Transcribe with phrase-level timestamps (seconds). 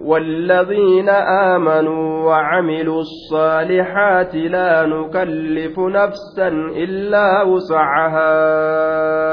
[0.00, 1.08] والذين
[1.54, 8.32] آمنوا وعملوا الصالحات لا نكلف نفسا إلا وسعها.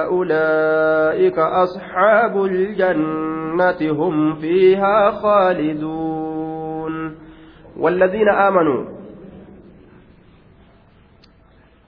[0.05, 6.43] أولئك أصحاب الجنة هم فيها خالدون.
[7.79, 8.85] والذين آمنوا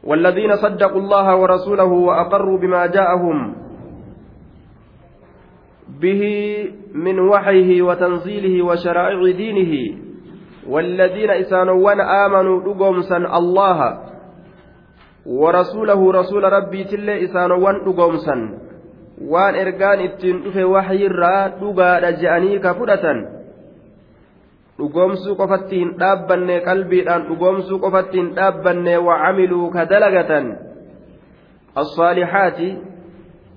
[0.03, 3.55] والذين صدقوا الله ورسوله وأقروا بما جاءهم
[6.01, 6.21] به
[6.95, 9.73] من وحيه وتنزيله وشرائع دينه
[10.69, 13.79] والذين إسانوان آمنوا لقومسا الله
[15.25, 18.37] ورسوله رسول ربي تلي إسانوان لقومسا
[19.15, 23.19] waan ergaan ittiin dhufe wahyirraa dhugaadha je'anii ka fudhatan
[24.79, 30.47] dhugoomsuu qofatti hin dhaabbanne qalbiidhaan dhugoomsuu qofatti hin dhaabbanne wacamiluu ka dalagatan
[31.75, 32.59] الصالحات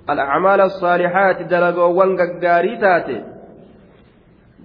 [0.09, 2.09] الأعمال الصالحات دلقوان
[2.43, 3.33] غاري تاتي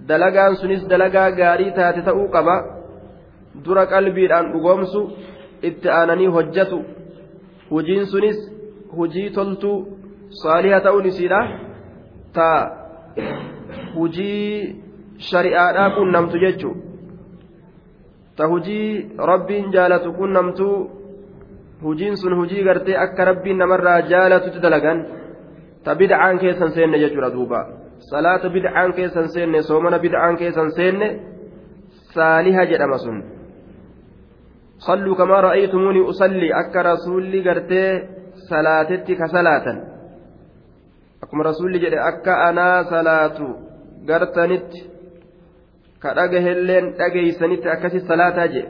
[0.09, 2.57] dalagaan sunis dalagaa gaarii taate ta'uu qaba
[3.65, 5.01] dura qalbiidhaan dhugoomsu
[5.69, 6.79] itti aananii hojjatu
[7.71, 8.39] hujiin sunis
[8.97, 9.79] hujii toltuu
[10.43, 11.41] saaliha ta'uun isiidha
[12.37, 12.49] ta
[13.97, 14.47] hujii
[15.31, 16.77] shari'aadhaa qunnamtu jechuun
[18.37, 18.89] ta hujii
[19.31, 20.77] rabbiin jaalatu qunnamtuu
[21.85, 24.99] hujiin sun hujii gartee akka rabbiin namarraa jaalatutti dalagan
[25.84, 27.60] ta bid'aan keessan seenne jechuudha duuba.
[28.12, 31.08] salaata bid'aan keessan seenne soomana bid'aan keessan seenne
[32.16, 33.18] saaliha jedhama sun.
[34.88, 37.84] صلوا كما رأيتموني أصلي أكا رسولي قرتي
[38.50, 39.68] صلاتتي كصلاة
[41.24, 43.38] أكما رسولي جري أكا أنا صلاة
[44.10, 44.72] قرتنت
[46.04, 48.64] كرقه اللين أجيسنت أكسي صلاة جي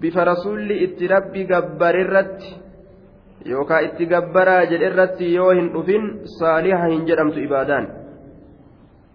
[0.00, 2.42] بف رسولي اتربي قبر الرت
[3.46, 6.02] يوكا اتقبرا جل الرت يوهن أفن
[6.40, 7.84] صالحة هنجرمت إبادان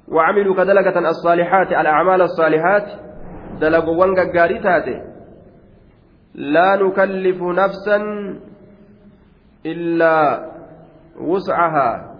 [0.07, 2.87] وعملوا كدلقة الصالحات الأعمال الصالحات
[3.61, 4.97] دلقوا وانقاري تاتي
[6.35, 7.97] لا نكلف نفسا
[9.65, 10.15] إلا
[11.19, 12.15] وسعها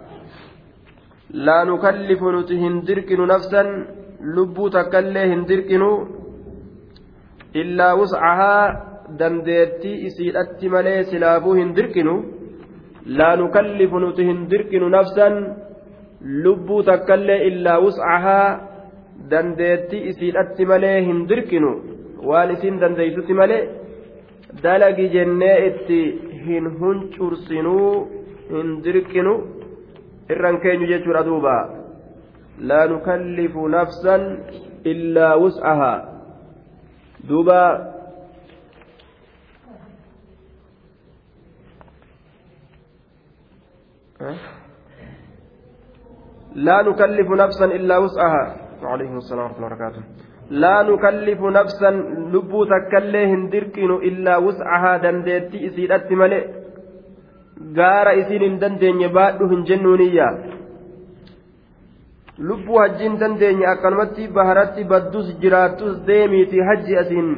[1.30, 3.62] لا نكلف نتهندركن نفسا
[4.20, 5.82] لبو تكلي هندركن
[7.56, 12.14] إلا وسعها dandeettii isiidhatti malee silaabuu hin dirqinu
[13.18, 15.34] laa nukallifu nuti hin dirqinu nafsan
[16.44, 18.48] lubbuu takka illee illaa wus'ahaa
[19.30, 21.70] dandeettii isiidhatti malee hin dirqinu
[22.30, 23.62] waan isiin dandeeysutti malee
[24.64, 26.00] dalagi jennee itti
[26.46, 27.92] hin huncursinuu
[28.52, 29.34] hin dirqinu
[30.32, 31.56] irran keenyu jechuudha duuba.
[32.68, 34.22] Laa nukallifu nafsan
[34.92, 35.98] illaa wus'ahaa.
[37.28, 37.60] Duuba
[46.55, 48.45] لا نكلف نفسا إلا وسعها
[48.83, 50.01] وعليكم السلام ورحمة الله وبركاته
[50.49, 51.91] لا نكلف نفسا
[52.33, 56.43] لبو تكلي هندركن إلا وسعها دندتي إسيرت ملئ
[57.75, 60.27] gaara isiin hin dandeenye baadhu hin jennuuniyya
[62.47, 67.29] lubbuu hajji hin dandeenye akkanumatti baharatti baddus jiraattus deemiiti hajji asiin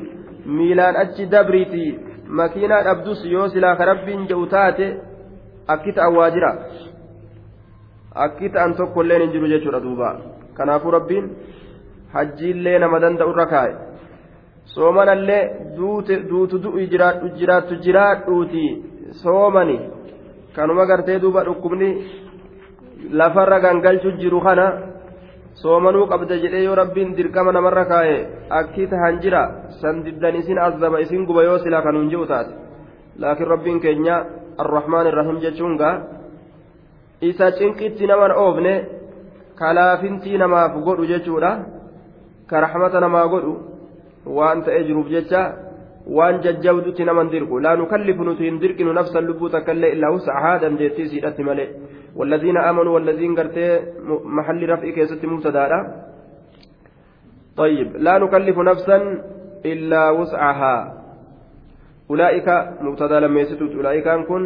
[0.60, 1.84] miilaan achi dabriiti
[2.40, 4.88] makiinaa dhabdus yoo silaa ka rabbiin jedhu taate
[5.69, 6.51] akki ta'an waa jira
[8.15, 10.09] akki ta'an tokkolleen hin jiru jechuudha duuba
[10.57, 11.31] kanaafuu rabbiin
[12.15, 13.73] hajjiillee nama danda'u irra kaa'e
[14.75, 15.43] soomanallee
[15.77, 18.65] duutu du'u jiraattu jiraadhuuti
[19.23, 19.79] soomani
[20.57, 21.91] kanuma gartee duuba dhukkubni
[23.21, 24.67] lafarra gangalchu jiru kana
[25.63, 28.17] soomanuu qabda jedhee yoo rabbiin dirqama namarra kaa'e
[28.61, 29.43] akki tahan jira
[29.81, 32.53] san diddan isin azaba isin guba yoo silaa kanuun ji'u taate
[33.21, 34.17] laakiin rabbiin keenya
[37.23, 38.75] isa cinqitti naman oofne
[39.55, 41.51] kalaafintii namaaf godhu jechuudha
[42.51, 43.55] ka rahmata namaa godhu
[44.27, 45.43] waan ta'ee jiruuf jecha
[46.17, 51.09] waan jajjabdutti naman dirqu laa nukallifu nuti hin dirqinu nafsan lubbuu takkaillee illaa wuscahaa dandeettii
[51.15, 51.71] siidhatti malee
[52.17, 53.81] والذين آمنوا والذين قرتي
[54.37, 55.71] محل رفع كيست مبتداء
[57.57, 58.99] طيب لا نكلف نفسا
[59.65, 61.02] إلا وسعها
[62.13, 62.49] أولئك
[62.87, 64.43] مبتدا لما يستوت أولئك أن كن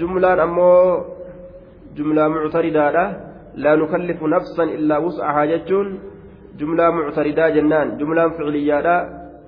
[0.00, 0.70] جملة أمو
[1.96, 2.94] جملة معتردة
[3.62, 5.86] لا نكلف نفسا إلا وسعها جتون
[6.58, 8.86] جملة معتردة جنان جملة فعلية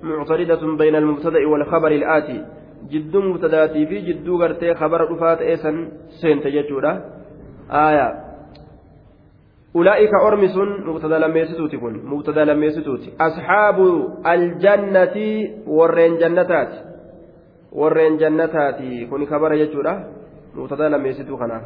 [0.03, 2.37] معتردة بين المبتدأ والخبر الآتي
[2.91, 5.71] جد مبتداتي في جد غرتي خبر رفات إيسا
[6.21, 6.93] سنت جتودا
[7.71, 8.07] آية
[9.75, 13.77] أولئك أرمس مبتدا لم يستوتي كن مبتدا لم يستوتي أصحاب
[14.27, 15.17] الجنة
[15.67, 16.91] والرين جنتات
[17.71, 19.93] warreen jannataati kuni kabara jechuudha
[20.55, 21.63] mubtadaa lammeessituu kanaaf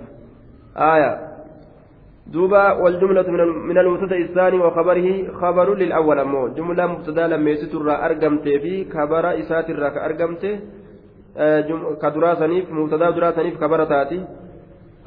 [0.75, 1.35] aaya
[2.25, 3.27] دوبا والجملة
[3.69, 5.07] من المبتدأ الثاني وخبره
[5.41, 6.47] خبر للأول أمو.
[6.47, 10.43] جملة مبتدأ لما يستر أرقمت في خبر إسات الراك أرقمت
[12.01, 14.25] كدراسنيف مبتدأ دراسنيف خبر تاتي.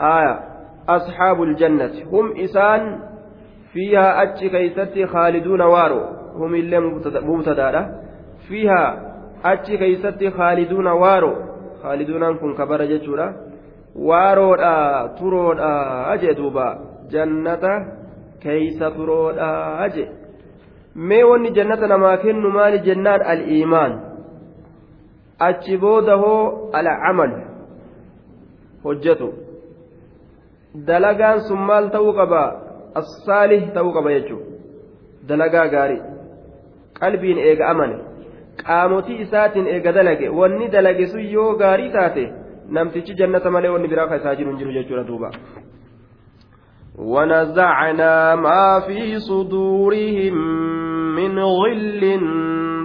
[0.01, 0.35] آية.
[0.89, 3.01] أصحاب الجنة هم إسان
[3.73, 6.01] فيها أتش كيست خالدون وارو
[6.35, 8.01] هم اللي مبتدأ
[8.49, 8.83] فيها
[9.45, 11.33] أتش كيست خالدون وارو
[11.83, 13.49] خالدون كن كبر جتشورا
[13.99, 16.67] waaroodha turoodha jee duuba
[17.11, 17.73] jannata
[18.43, 20.09] keeysa turoodha jee
[20.95, 23.93] mee wanni jannata namaa kennu maali jennaan al-iimaan
[25.49, 26.71] achi booda hoo
[30.90, 32.44] dalagaan sun maal ta'uu qaba
[33.02, 34.46] assaalih ta'uu qaba jechuudha
[35.32, 36.02] dalagaa gaarii
[37.00, 37.98] qalbiin eega amane
[38.64, 42.24] qaamotii isaatiin eega dalage wanni dalage sun yoo gaarii taate
[42.78, 45.32] namtichi jannata malee wanni biraa isaa jiru hin jiru jechuudha duuba.
[46.98, 50.36] ونزعنا ما في صدورهم
[51.16, 52.20] من غل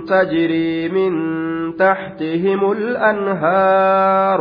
[0.09, 1.13] تجري من
[1.77, 4.41] تحتهم الأنهار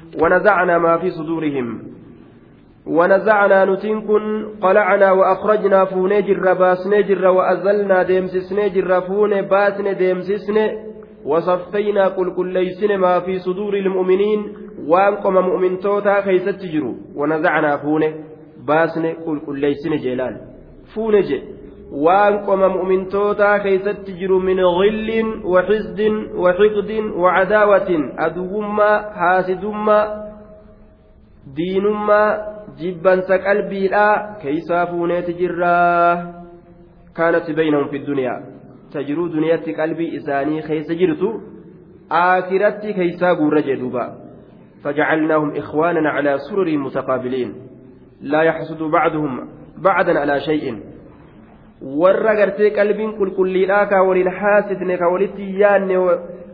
[0.21, 1.91] ونزعنا ما في صدورهم.
[2.87, 10.57] ونزعنا نتنكن قلعنا وأخرجنا فونيجر باسنيجر وأزلنا ديمسسنيجر فون باسن ديمسسن
[11.25, 14.53] وصفينا قل كل ما في صدور المؤمنين
[14.87, 18.13] وانقم مؤمن توتا كيست تجروا ونزعنا فونه
[18.67, 20.41] باسن قل كل ليسن جلال
[21.91, 26.01] فونه وانقم مؤمن توتا كيست تجروا من غل وحسد
[26.35, 27.89] وحقد وعداوة
[28.19, 29.99] أدوما حاسدما
[31.55, 32.47] دينما
[32.79, 36.33] جبا قلبي لا كيسا فونه تجراه
[37.15, 38.51] كانت بينهم في الدنيا
[38.91, 41.29] tajiruu duniyaatti qalbii isaanii keessa jirtu
[42.09, 44.05] aakiratti keeysaa guurra jedhuuba
[44.83, 47.55] فجعلناهم إخوانا على سرر متقابلين
[48.21, 49.47] لا يحسد بعضهم
[49.77, 50.79] بعدا على شيء
[51.81, 55.95] warra gartee qalbiin qulqulliidhaa ka waliin haasifne ka walitti yaanne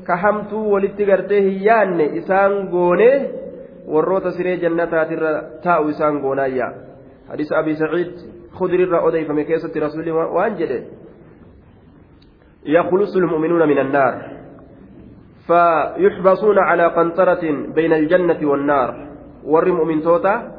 [0.03, 3.09] ka hamtuu walitti gartee hin yaanne isaan goone
[3.87, 5.31] warroota siree jannataatirra
[5.63, 6.71] taa'u isaan goonaayya
[7.29, 8.13] hadiisa abii saciid
[8.59, 10.79] khudrirra odeeyfame keessatti rasuulli waan jedhe
[12.67, 14.13] يخلص المؤمنون من النار
[15.47, 17.43] فيحبسون على قنطرة
[17.75, 19.07] بين الجنة والنار
[19.43, 20.51] ور مؤمن توتا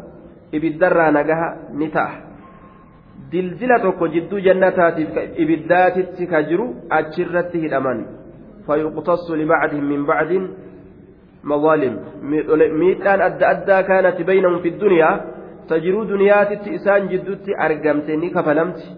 [0.55, 2.28] إبدرا نجاها نتاه
[3.33, 6.67] dildila tokko jidduu jannataatiif ibiddaatitti ka jiru
[6.99, 8.05] achirratti hidhaman
[8.67, 10.45] fayuqtasu libacdihim min bacdin
[11.43, 11.99] mazaalim
[12.83, 15.15] miidhaan adda addaa kaanati baynahum fi dunyaa
[15.69, 18.89] ta jiruu duniyaatitti isaan jidduutti argamte ni kafalamti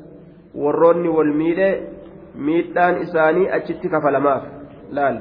[0.62, 1.68] warroonni wal miidhe
[2.46, 4.42] miidhaan isaanii achitti kafalamaaf
[4.98, 5.20] laal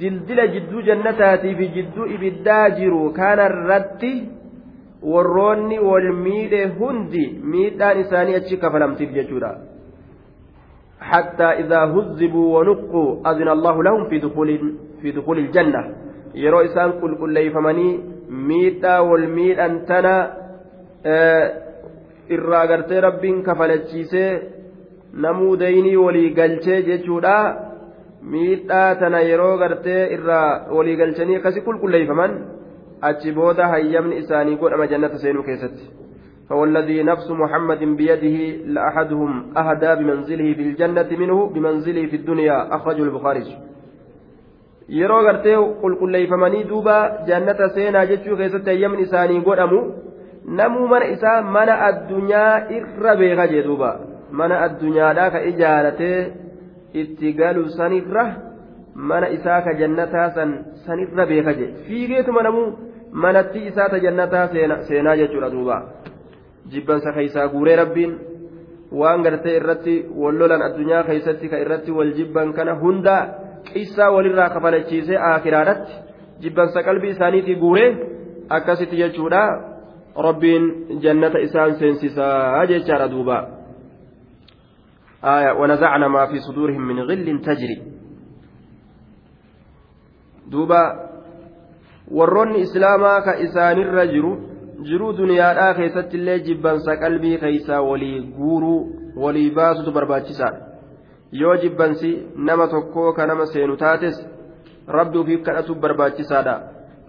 [0.00, 4.12] dildila jidduu jannataatii jidduu ibiddaa jiru kanarratti
[5.02, 7.24] warroonni wal miidhe hundi
[7.54, 9.52] miidhaan isaanii achi kafalamtiif jechuudha
[11.00, 14.48] حتى إذا هزبوا ونقوا أذن الله لهم في دخول
[15.02, 15.82] في دخول الجنة
[16.34, 20.16] يرو إسان كل كل ليفمني ميتا والميت أنتنا
[21.06, 21.46] آه
[22.30, 24.26] إرى رب كفلتشيسي
[25.12, 27.34] namuu daynii walii galchee jechuudha
[28.32, 32.36] miidhaa tana yeroo gartee irraa walii galchanii akkasi qulqulleeyfaman
[33.01, 35.85] achi booda hayyamni isaanii godhama jannata seenuu keessatti
[36.49, 43.57] فوالذي نفس محمد بيده لأحدهم أهدى بمنزله في الجنة منه بمنزله في الدنيا أخرجه البخاري
[44.89, 46.95] yeroo gartee qulqulleeyfamanii duuba
[47.27, 49.79] jannata seenaa jechuu keessatti hayyamni isaanii godhamu
[50.59, 53.89] namuu mana isaa mana addunyaa irra beeka jee duuba
[54.39, 56.19] mana addunyaadhaa ka ijaaratee
[57.01, 58.25] itti galu sanirra
[59.09, 60.51] mana isaa ka jannataa san
[60.85, 62.67] sanirra beeka je fiigeetuma namuu
[63.12, 64.48] manatti isaa ta jannataa
[64.88, 65.82] seenaa jechuudha duuba
[66.72, 68.18] jibbansa keeysaa guuree rabbiin
[68.92, 73.16] waan gartee irratti wallolan addunyaa keeysatti ka irratti wal jibban kana hunda
[73.72, 75.92] qissaa walirraa kafalachiisee aakiraadhatti
[76.40, 77.88] jibbansa qalbii isaaniitii guuree
[78.48, 79.42] akkasitti jechuudha
[80.26, 80.68] rabbiin
[81.06, 83.42] jannata isaan seensisaa jechaadha duubaa
[85.24, 87.82] آية ونزعنا ما في صدورهم من غل تجري
[90.46, 91.09] دوبا
[92.18, 94.32] warroonni islaamaa ka isaanirra jiru
[94.88, 98.80] jiruu duniyaadhaa keessatti illee jibbansa qalbii keessaa walii guuruu
[99.24, 100.60] walii baasutu barbaachisaadha
[101.42, 102.10] yoo jibbansi
[102.50, 104.20] nama tokkoo ka nama seenu taates
[104.98, 106.60] rabbi ufiif kadhatuuf barbaachisaadha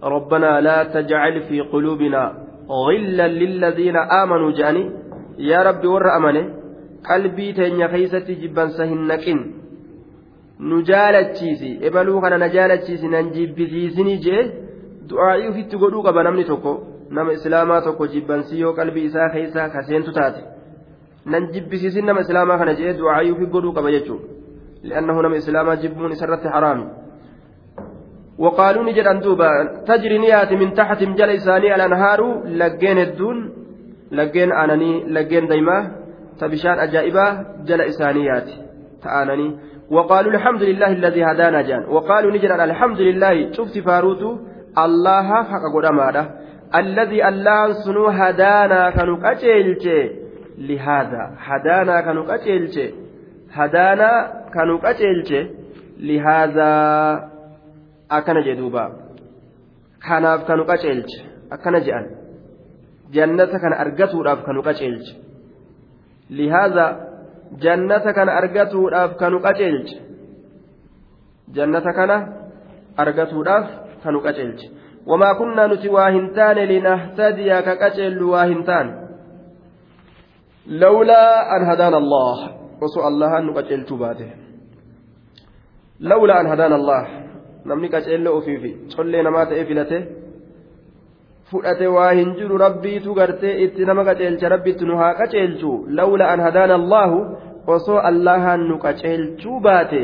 [0.04, 2.24] ربنا لا تجعل في قلوبنا
[2.70, 4.92] غلا للذين آمنوا جاني
[5.38, 6.46] يا ربي ور أمنه
[7.10, 9.40] قلبي تنيا خيستي جبان سهنكين
[10.60, 14.38] نجالتشيسي إبلو كان نجالتشيسي ننجبسيسني جي
[15.12, 16.74] دعائي في تقولوا قبل نمني توكو
[17.12, 20.44] nama islaamaa tokko jibbansii yoo qalbii isaa keessaa kaseentu taate.
[21.26, 24.28] Nan jibbisiisin nama islaamaa kana jedhee du'aayyuu fi godhuu qaba jechuudha.
[24.84, 26.86] Li'annahu nama islaamaa jibbuun isarratti haraami.
[28.40, 29.50] وقالوا نجد أندوبا
[29.88, 33.38] تجري نيات من تحت جل إساني الأنهار لجين الدون
[34.12, 35.78] لجين أناني لجين ديما
[36.40, 38.50] تبشان أجائبا جل إسانيات
[39.04, 39.58] تآنني
[39.92, 43.78] وقالوا الحمد لله الذي هدانا جان وقالوا نجد الحمد لله شفت
[44.78, 46.26] الله حق قداماده
[46.76, 49.86] الذي الله سنو هدانا كانوا قتلت
[50.58, 52.94] لهذا هدانا كانوا قتلت
[53.54, 54.12] هدانا
[54.54, 55.32] كانوا قتلت
[56.00, 56.72] لهذا
[58.12, 58.86] أكن جدوبا
[60.08, 61.20] kanaaf kanu qaceelche
[61.56, 62.06] akkana je'an
[63.16, 65.14] jannata kana argatuudhaaf kanu qaceelche
[66.38, 66.86] lihaadha
[67.64, 69.98] jannata kana argatuudhaaf kanu qaceelche
[71.56, 72.18] jannata kana
[73.04, 73.66] argatuudhaaf
[74.04, 74.68] kanu qaceelche
[75.08, 78.88] وما كنا نتي واهنتان لنهتدي ككجل واهنتان
[80.68, 82.38] لولا أن هدانا الله
[82.82, 84.30] وسوء الله أن نقجل تباته
[86.00, 87.04] لولا أن هدانا الله
[87.66, 89.98] namni qaceelloo ofiifi collee namaa ta'ee filate
[91.52, 96.42] fudhate waa hin jiru rabbiitu gartee itti nama qaceelcha rabbitti nu haa qaceelchu lawla an
[96.46, 97.20] hadaana allaahu
[97.76, 100.02] osoo allahaan nu qaceelchuu baate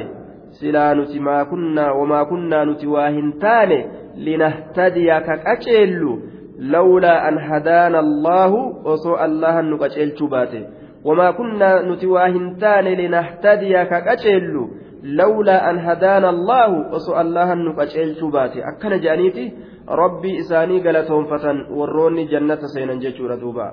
[0.60, 3.80] silaa nuti maa kunnaa wamaa kunnaa nuti waa hin taane
[4.18, 6.20] لنهتدي كقتيل
[6.60, 8.52] لولا أن هدانا الله
[8.86, 10.64] وصو الله نقتيل باته
[11.06, 14.68] وما كنا نتواهنتان لنهتدي كقتيل
[15.04, 19.46] لولا أن هدانا الله وصو الله نقتيل باته أكن جانيتي
[19.90, 23.68] ربي إساني قالتهم فتن وروني جنة سينا جيشورة دوبا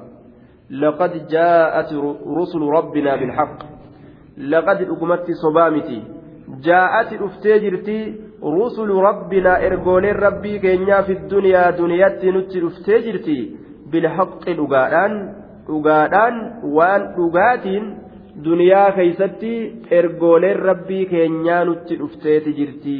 [0.70, 1.90] لقد جاءت
[2.38, 3.58] رسل ربنا بالحق
[4.38, 6.02] لقد أقمت صبامتي
[6.66, 7.98] jaa'ati dhuftee jirti
[8.56, 13.36] rusulu rabbinaa ergooleen rabbii keenyaa fi duniyaa duniyaatti nutti dhuftee jirti
[13.92, 15.14] bilhaqi dhugaadhaan
[15.68, 16.34] dhugaadhaan
[16.76, 17.84] waan dhugaatiin
[18.44, 19.52] duniyaa keeysatti
[19.98, 22.94] ergooleen rabbii keenyaa nutti dhufteeti jirti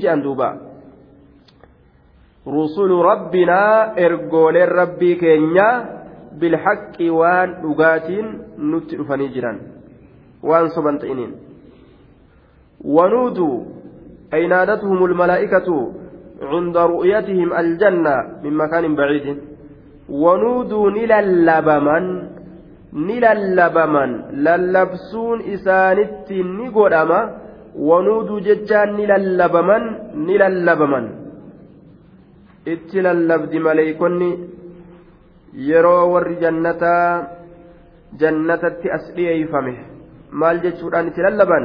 [0.00, 0.48] ji'an duuba.
[2.46, 5.74] Rusulu rabbinaa ergooleen rabbii keenyaa
[6.40, 8.26] bilhaqi waan dhugaatiin
[8.70, 9.58] nutti dhufanii jiran.
[10.48, 11.32] Waan soban ta'iniin.
[12.84, 13.64] ونودوا
[14.34, 15.92] أي نادتهم الملائكة
[16.42, 19.38] عند رؤيتهم الجنة من مكان بعيد.
[20.08, 22.04] ونودوا نللبمن
[23.08, 24.10] نللبمن
[24.46, 27.20] للبسون إسانت نقدما
[27.88, 29.82] ونودوا ججان نللبمن
[30.28, 31.06] نللبمن
[32.74, 34.30] itti lallabdi maleeykonni
[35.68, 37.06] yeroo warri jannataa
[38.20, 39.74] jannatatti as dhiyeeyfame
[40.40, 41.64] maal jechuudhaan itti lallaban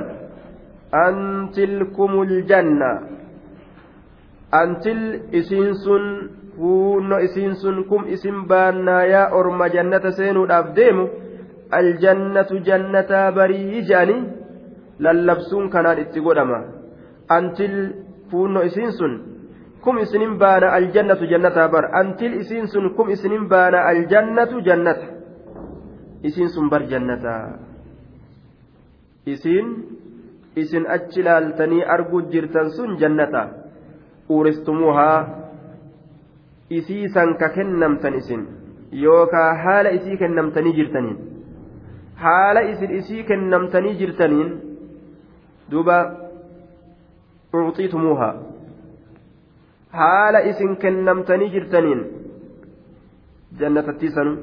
[0.93, 2.91] an tilkumul janna
[4.61, 6.05] antil isiin sun
[6.57, 11.09] huunno isiin sun kum isin baannaa yaa orma jannata seenuudhaaf deemu
[11.79, 14.21] aljannatu jannataa barii jedhanii
[14.99, 16.59] lallabsuun kanaan itti godhama.
[17.29, 17.75] Antil
[18.29, 19.13] fuunno isiin sun
[19.81, 25.07] kum isinin baana aljannatu jannataa bar antil isiin sun kum isinin baana aljannatu jannata.
[26.23, 27.57] Isiin sun bar jannataa.
[29.25, 29.67] Isiin
[30.61, 33.43] isin achi laaltanii arguu jirtan sun jannata
[34.29, 35.19] uuristumuuhaa
[36.79, 38.41] isii san ka kennamtan isin
[39.03, 41.17] yookaa haala isii kennamtanii jirtaniin
[42.25, 44.51] haala isin isii kennamtanii jirtaniin
[45.71, 45.97] duuba
[47.61, 48.33] ucxiitumuuhaa
[50.01, 52.05] haala isin kennamtanii jirtaniin
[53.59, 54.37] jannatattii sanu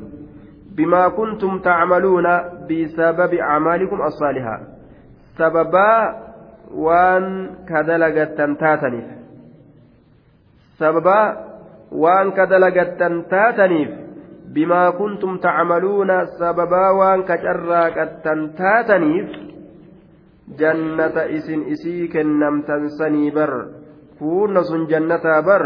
[0.76, 2.34] bimaa kuntum tacmaluuna
[2.68, 4.60] bisababi acmaalikum assaalihaa
[5.40, 6.00] sababaa
[6.84, 7.26] waan
[7.68, 9.08] ka dalagattan taataniif
[10.78, 11.26] sababaa
[12.02, 13.90] waan ka dalagattan taataniif
[14.54, 19.28] bimaa kuntum tacmaluuna sababaa waan ka carraaqattan taataniif
[20.60, 23.52] jannata isin isii kennamtan sanii bar
[24.18, 25.64] kuunna sun jannataa bar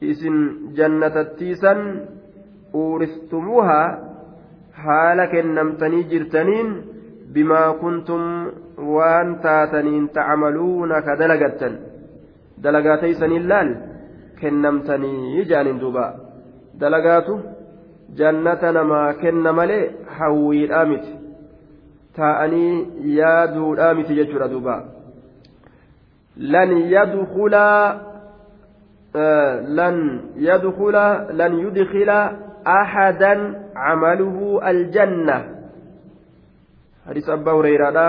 [0.00, 1.80] isin jannatattiisan
[2.72, 3.88] uuristumuuhaa
[4.84, 6.91] haala kennamtanii jirtaniin
[9.46, 11.74] taataniin tacmaluuna ka dalagattan
[12.62, 13.70] dalagaa teeysaniin laal
[14.40, 16.06] kennamtanii jaaniin duuba
[16.80, 17.40] dalagaatu
[18.20, 19.84] jannata namaa kenna malee
[20.18, 21.12] hawwiidhaa miti
[22.16, 22.74] taa'anii
[23.18, 24.76] yaaduudhaa miti jechuudha duuba
[26.54, 28.12] lan yadkulaa
[29.78, 29.96] lan
[30.48, 32.18] yadkula lan yudkila
[32.64, 33.40] ahadan
[33.74, 35.61] camaluhu aljanna
[37.06, 38.06] hureyraadha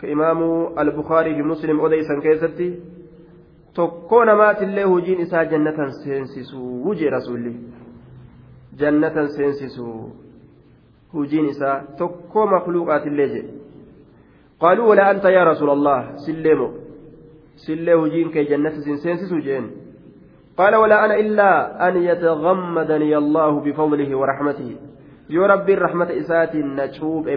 [0.00, 2.68] ka imaamu albukaarii fi muslim odeysan keessatti
[3.74, 7.54] tokkoo namaatillee hojiin isaa jannatan seensisuu jee rasulli
[8.78, 10.16] jannatan seensisuu
[11.14, 13.54] hojiin isaa tokkoo makluuqaatillee jedhe
[14.60, 16.72] qaaluu walaa anta yaa rasuula allah sillee moo
[17.56, 19.72] sillee hojiin kee jannata sin seensisuu jeen
[20.56, 21.50] قال ولا أنا إلا
[21.88, 24.76] أن يتغمدني الله بفضله ورحمته
[25.30, 27.28] يا ربي الرحمة إسات نشوب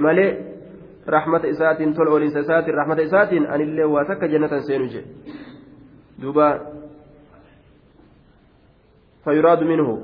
[1.10, 5.02] رحمة إسات تل أولين إسات رحمة إسات أن الله واتك جنة سينجي
[6.20, 6.62] دوبا
[9.24, 10.02] فيراد منه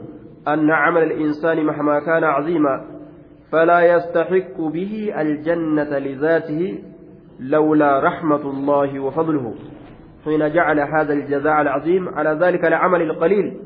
[0.48, 2.86] أن عمل الإنسان مهما كان عظيما
[3.51, 6.83] فلا يستحق به الجنة لذاته
[7.39, 9.55] لولا رحمة الله وفضله.
[10.25, 13.57] حين جعل هذا الجزاء العظيم على ذلك العمل القليل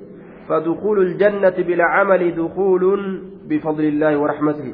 [0.50, 4.74] فدخول الجنة بلا عمل دخول بفضل الله ورحمته.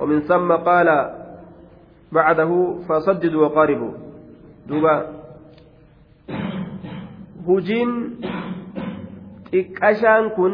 [0.00, 0.88] ومن ثم قال
[2.11, 2.51] بعده
[2.89, 3.93] فصددوا وقاربوا
[4.67, 4.95] دوبا
[7.47, 7.91] هجين
[9.51, 10.53] xiqqashaan kun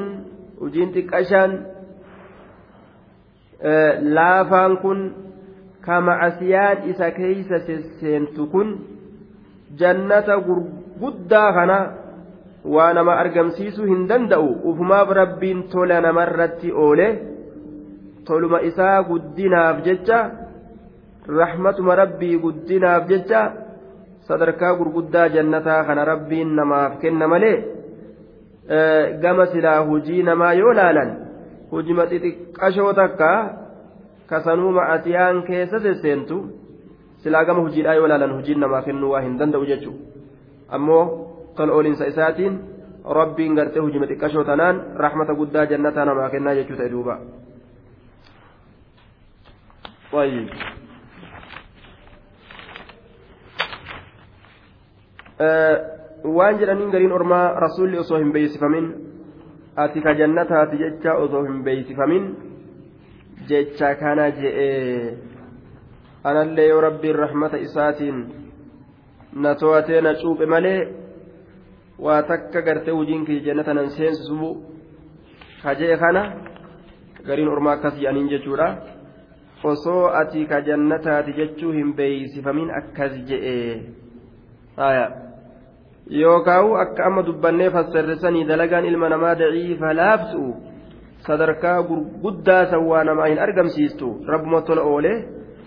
[0.61, 1.51] hojiin xiqqashaan
[4.15, 4.99] laafaan kun
[5.85, 7.57] ka macasiyaan isa keeysa
[7.99, 8.69] seentu kun
[9.79, 11.77] jannata gurguddaa kana
[12.75, 17.07] waa nama argamsiisuu hin danda'u ufumaaf rabbiin tola namarratti oole
[18.27, 20.19] toluma isaa guddinaaf jecha
[21.26, 23.42] rahmatuma rabbii guddinaaf jecha
[24.28, 27.56] sadarkaa gurguddaa jannataa kana rabbiin namaaf kenna malee
[29.22, 31.10] gama silaa hujii namaa yoo laalan
[31.70, 33.30] hujima xixiqqashoo takka
[34.26, 36.36] kasanuuma asiyaan keessa sesseentu
[37.22, 40.04] silaa gama hujiidhaa yoo laalan hujiin namaa kennuu waa hin danda'u jechuudha
[40.78, 41.04] ammoo
[41.56, 42.58] tol oolinsa isaatiin
[43.18, 47.18] rabbiin gartee hujima xiqqashoo tanaan rahmata guddaa jannataa namaa kennaa jechuu ta'e duuba.
[56.38, 58.86] Waan jedhaniin gariin ormaa rasuulli osoo hin beeysifamin
[59.84, 62.28] ati ka jannataati jecha osoo hin beeysifamin
[63.48, 65.16] jecha kana je'ee
[66.24, 68.18] anallee yoo rabbiin rahmata isaatiin
[69.46, 70.80] na to'atee na cuuphe malee
[71.98, 74.56] waa takka gartee hujiin kiyya jannata nan seensisu
[75.62, 76.22] ka je'e kana
[77.26, 78.68] gariin ormaa akkas jedhaniin jechuudha.
[79.64, 83.82] Osoo ati ka jannataati jechuu hin beeysifamin akkas je'ee
[86.10, 90.54] yookaan akka amma dubbannee fassarrisanii dalagaan ilma namaa daciifa laaftu
[91.26, 95.16] sadarkaa gurguddaa sawwaa namaa hin argamsiistu rabbuma tola oolee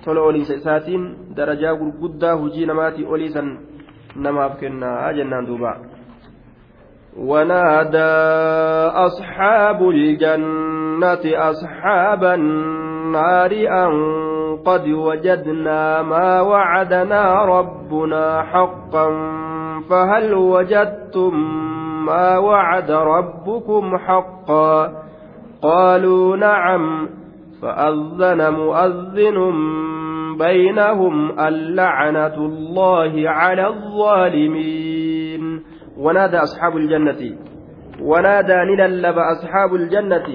[0.06, 1.04] tola ooliinsa isaatiin
[1.36, 3.58] darajaa gurguddaa hujii namaatii oliisan
[4.16, 5.76] namaaf kennaa jennaan duuba.
[7.18, 8.14] ونادى
[9.08, 13.92] أصحاب الجنة أصحاب النار أن
[14.66, 19.10] قد وجدنا ما وعدنا ربنا حقا
[19.90, 21.34] فهل وجدتم
[22.06, 24.92] ما وعد ربكم حقا؟
[25.62, 27.10] قالوا نعم
[27.62, 29.54] فأذن مؤذن
[30.40, 35.64] بينهم اللعنة الله على الظالمين.
[35.98, 37.38] ونادى أصحاب الجنة
[38.02, 40.28] ونادى نللب أصحاب الجنة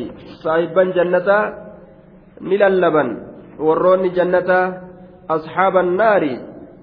[0.45, 1.55] صاحبا جنة
[2.41, 3.05] نللبا
[3.59, 4.81] وروني جنة
[5.31, 6.25] أصحاب النار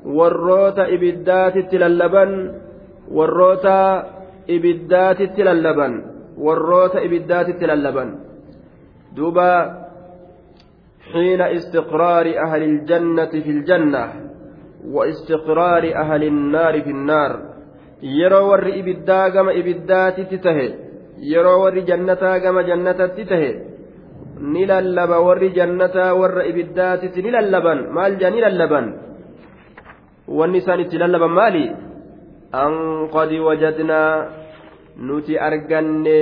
[0.07, 2.31] warroota ibiddaatitti lallaban
[3.11, 4.05] warroota
[4.47, 6.03] ibiddaatitti lallaban
[6.37, 8.09] warroota ibiddaatitti lallaban.
[9.15, 9.87] Duuba
[11.13, 14.03] حين استقرار أهل الجنة في الجنة
[14.91, 17.39] واستقرار أهل النار في النار
[18.03, 20.73] يرى ور إبدا كما إبدات تتهي
[21.19, 21.79] يرى ور
[24.41, 29.07] جنة كما جنة تتهي نللب ور جنة ور إبدات نللبن مال جنللبن
[30.27, 31.71] wanni isaan itti lallaban maali
[32.51, 34.27] an qad wajadnaa
[34.99, 36.17] nuti arganne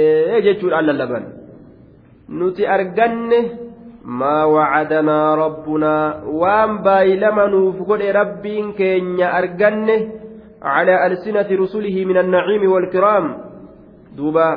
[0.45, 1.25] jechuudhaan lallaban
[2.29, 3.39] nuti arganne
[4.05, 10.25] maa wacadanaa rabbunaa waan baay'ilama nuuf godhe rabbiin keenya arganne
[10.65, 13.37] على ألسنة رسله من النعيم والكرام
[14.17, 14.49] دوبا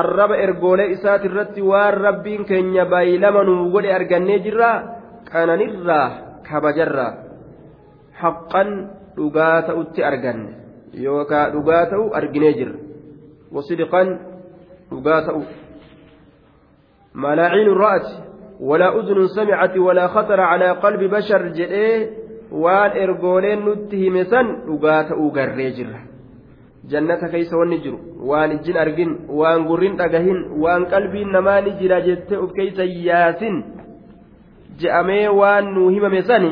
[0.00, 4.70] arraba ergoolee isaati irratti waan rabbiin keenya baay'ilama nuu godhe argannee jirra?
[5.32, 6.08] Qananirraa
[6.48, 7.12] kabajarraa
[8.22, 8.68] haqqan
[9.16, 10.50] dhugaa ta'utti arganne.
[11.04, 12.78] Yookaan dhugaa ta'u arginee jirra.
[13.54, 14.08] Wasidqan
[14.90, 15.42] dhugaa ta'u.
[17.14, 18.14] Malaaciin ra'ati
[18.60, 22.08] walaa udnun samicati walaa khatara calaa qalbi bashar jedhee
[22.62, 26.00] waan ergooleen nutti hime san dhugaa ta'uu garree jirra.
[26.90, 27.98] Jannata keeysa wanni jiru
[28.30, 33.62] waan ijjin argin waan gurrin dhagahin waan qalbiin namaa ni jira jettee uf keeysa yaasin
[34.82, 36.50] je'amee waan nuu himame sani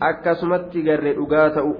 [0.00, 1.72] akkasumatti garree dhugaa ta'u.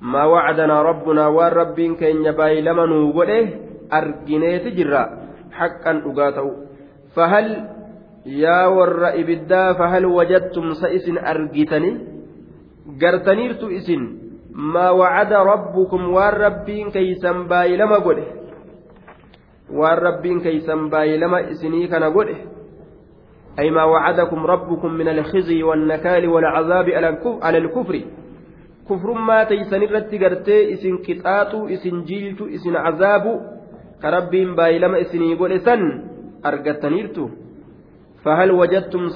[0.00, 3.38] Maa wacdanaa rabbunaa waan rabbiin keenya baay'ilama nuu godhe
[3.90, 5.02] argineeti jirra
[5.50, 6.50] haqqan dhugaa ta'u.
[7.16, 7.48] Fahal
[8.24, 11.90] yaa warra ibiddaa fahal wajadtum sa isin argitani?
[13.00, 14.25] Gartaniirtu isin
[14.92, 18.26] wacada rabbukum waan rabbiin keeysan baay'ilama godhe
[19.68, 22.56] waan rabbiin keeysan baay'ilama isinii kana godhe
[23.56, 26.90] أي ما وعدكم ربكم من الخزي والنكال والعذاب
[27.42, 28.00] على الكفر.
[28.84, 33.40] كفر ما تيسن الرت قرتي إسن كتاتو إسن جيلتو إسن عذابو
[34.02, 35.80] كربين بايلما إسن يقول إسن
[36.44, 37.28] أرقتنيرتو.
[38.24, 39.08] فهل وجدتم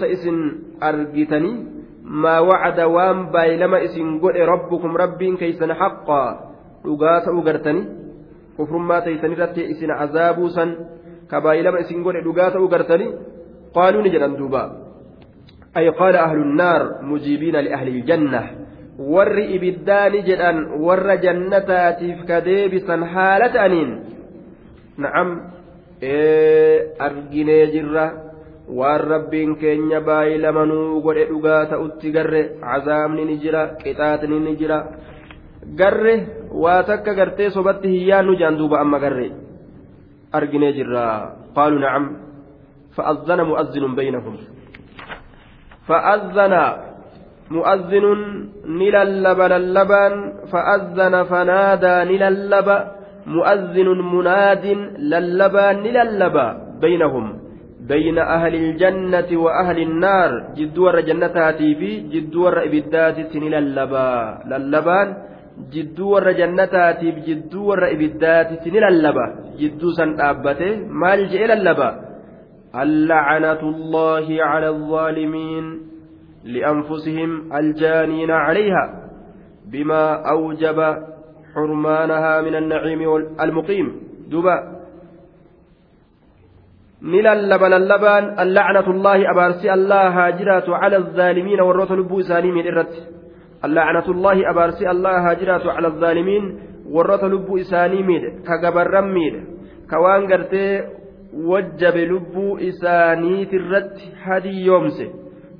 [2.10, 6.50] ما وعد وام بايلما إسن قل ربكم ربين كيسن حقا.
[6.84, 7.82] لقاتا أقرتني
[8.58, 10.70] كفر ما تيسن الرت إسن عذابو سن.
[11.30, 13.06] كبايلما إسن قل لقاتا أقرتني
[13.74, 14.62] قالوا نجران دوبا.
[15.76, 18.42] أي قال أهل النار مجيبين لأهل الجنة.
[18.98, 23.90] ور إبدان جدان ور جنتاتيف كديبسا حالة أنين.
[24.98, 25.28] نعم.
[26.02, 28.29] إيه أرجني جرة.
[28.70, 34.78] waan rabbiin keenya baay'ee lamanuu godhe dhugaa ta'utti garre cazaabni ni jira qixaatni ni jira.
[35.76, 36.14] Garre
[36.54, 39.28] waa takka gartee sobatti hiyyaannu jaan duuba amma garre.
[40.32, 41.36] Arginee jirra.
[41.54, 42.04] Qaalu naam
[42.96, 44.36] fa'azzana mu'azzinun baynahum.
[45.88, 46.62] Fa'azzana
[47.50, 48.20] mu'azzinun
[48.78, 50.14] ni lallaba lallabaan
[50.52, 52.76] fa'azzana fanaadaa ni lallaba.
[53.26, 56.46] Mu'azzinun munaadin lallabaa ni lallaba
[56.80, 57.39] baynahum.
[57.92, 64.10] بين أهل الجنة وأهل النار جدور جنتاتي في جدور إبدات نللبا
[64.50, 65.08] للبان
[65.74, 69.26] جدور جنتاتي جدور إبدات نللبا
[69.60, 70.72] جدو سن أبته
[71.02, 71.90] مال جئ للبا.
[72.74, 75.80] اللعنة الله على الظالمين
[76.44, 78.84] لأنفسهم الجانين عليها
[79.72, 80.78] بما أوجب
[81.54, 83.00] حرمانها من النعيم
[83.40, 83.86] المقيم
[84.30, 84.79] دبا
[87.02, 92.94] نللب للبان اللعنة الله أبارسي الله هاجرات على الظالمين والرسل لبو إساني من إرت
[93.64, 96.44] اللعنة الله أبارسي الله هاجرات على الظالمين
[96.94, 99.34] والرسل لبو إساني من كقبر ميد
[99.90, 100.82] كوان قرتي
[101.32, 105.10] wajjabe lubbuu isaaniitirratti hadii yoomse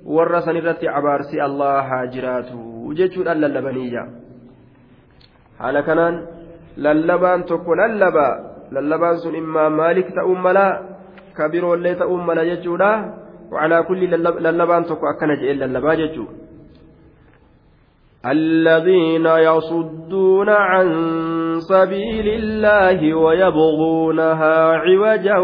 [0.05, 4.07] warra sanirratti abaarsi allah haa jiraatu jechuudhaan lallabaniyya
[5.59, 6.17] haala kanaan
[6.77, 8.27] lallabaan tokko lallaba
[8.71, 10.90] lallabaan sun immaa maalik ta'uu malaa
[11.41, 12.93] ka biroollee ta'uu mala jechuudha
[13.51, 14.13] wacalaa kulli
[14.47, 16.41] lallabaan tokko akkana je'een lallabaa jechuudha
[18.27, 20.89] الذين يصدون عن
[21.61, 25.39] سبيل الله ويبغونها عوجا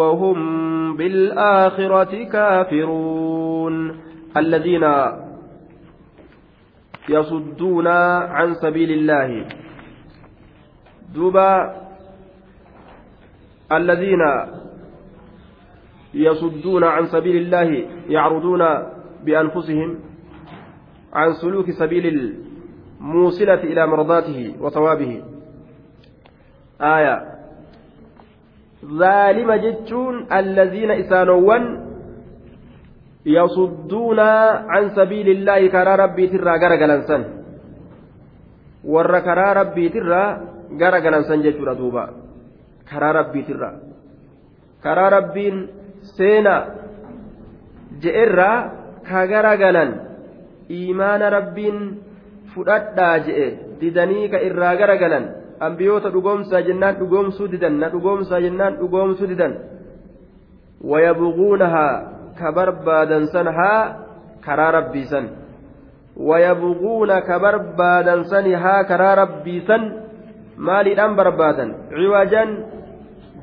[0.00, 4.00] وهم بالآخرة كافرون
[4.36, 4.84] الذين
[7.08, 9.46] يصدون عن سبيل الله
[11.14, 11.82] دبا
[13.72, 14.22] الذين
[16.14, 18.62] يصدون عن سبيل الله يعرضون
[19.24, 19.98] بأنفسهم
[21.12, 22.04] عن سلوك سبيل
[23.00, 25.22] الموصلة إلى مرضاته وثوابه.
[26.80, 27.16] آية.
[28.84, 31.64] ظالم جتون الذين إسانوان
[33.26, 34.20] يصدون
[34.72, 37.22] عن سبيل الله كرى ربي ترى غرغلنسن.
[38.84, 40.24] ور كرى ربي ترى
[40.80, 42.04] غرغلنسن جتورا دوبا
[42.90, 43.70] كرى ربي ترى.
[44.82, 46.56] كرى ربين سينا
[48.02, 48.52] جئرا
[49.08, 49.90] كغرغلن
[50.72, 51.78] iimaana rabbiin
[52.54, 53.46] fudhadhaa je'e
[53.80, 55.24] didanii ka irraa garagalan
[55.66, 59.52] ambiyoota dhugoomsaa jennaan dhugoomsuu didan na dhugoomsaa jennaan dhugoomsuu didan
[60.90, 61.94] wayabguunahaa
[62.38, 63.82] ka barbaadan san haa
[64.46, 65.26] karaa rabbii san
[66.28, 69.82] wayabguuna ka barbaadan sani haa karaa rabbii san
[70.56, 72.50] maaliidhaan barbaadan ciwajan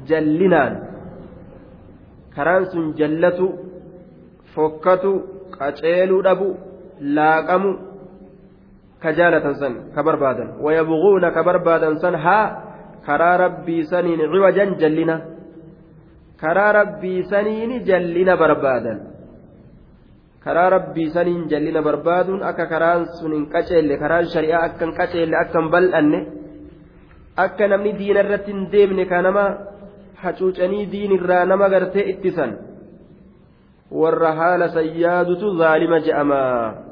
[0.10, 0.74] jallinaan
[2.40, 3.48] karaan sun jallatu
[4.56, 5.12] fokkatu
[5.58, 6.48] qaceeluu dhabu
[7.18, 7.72] laaqamu
[9.04, 12.48] ka jaalatan san ka barbaadan wayabguuna ka barbaadan san haa
[13.08, 15.16] karaa rabbii saniin ciwajan jallina
[16.42, 19.00] karaa rabbii saniin jallina barbaadan
[20.44, 25.36] karaa rabbii saniin jallina barbaaduun akka karaan sun hin qaceelle karaan shari'aa akka hin qaceelle
[25.44, 26.20] akka hin bal'anne
[27.46, 29.20] akka namni diina irratti hin deemne ka
[30.24, 32.52] hacuucanii diinirraa nama gartee ittisan
[34.02, 36.90] warra haala sayyaadutu zaalima je'amaa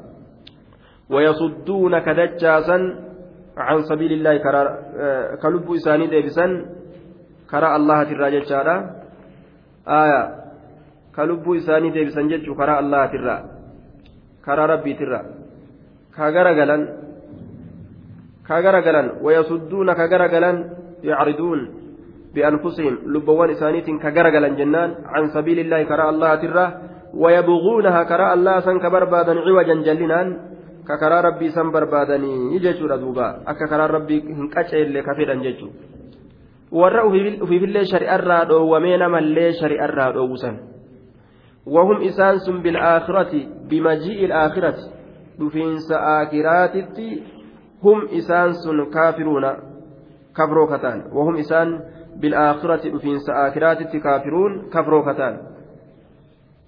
[1.10, 2.78] ويصدون كدجاسا
[3.56, 4.62] عن سبيل الله كرا
[5.42, 6.46] كلب إساني ديبسا
[7.50, 8.76] كرا الله ترى جتشارا
[9.88, 10.22] آية
[11.16, 13.36] كلب إساني ديبسا جتشو كرا الله ترى
[14.44, 15.20] كرا ربي ترى
[16.16, 16.78] كغرغلا
[18.48, 20.52] كغرغلا ويصدون كغرغلا
[21.08, 21.60] يعرضون
[22.38, 26.66] بأنفسهم لبوان إسانيت كغرغلا جنان عن سبيل الله كرا الله ترى
[27.22, 30.28] ويبغونها كرا الله سن كبربادا عوجا جلنان
[30.88, 35.76] rabbii san barbaadanii jechuudha duuba akka karaa rabbii hin qaceelle ka fedhan jechuudha
[36.72, 37.04] warra
[37.44, 40.56] ufiifillee shari'arraa dhoowwamee namallee shari'arraa dhoowwusan
[41.68, 43.32] وهم إسان سن بالآخرة
[43.68, 44.76] بمجيء الآخرة
[45.38, 46.98] دفينس آخراتت
[47.84, 49.44] هم إسان سن كافرون
[50.36, 51.36] كفروكتان وهم
[52.20, 55.38] بالآخرة دفينس آخراتت كافرون كفروكتان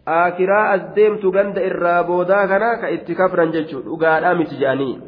[0.06, 5.00] aakiraa as deemtu ganda irraa boodaa kana ka itti kafran jechuudha dhugaadhaa miti jedhanii.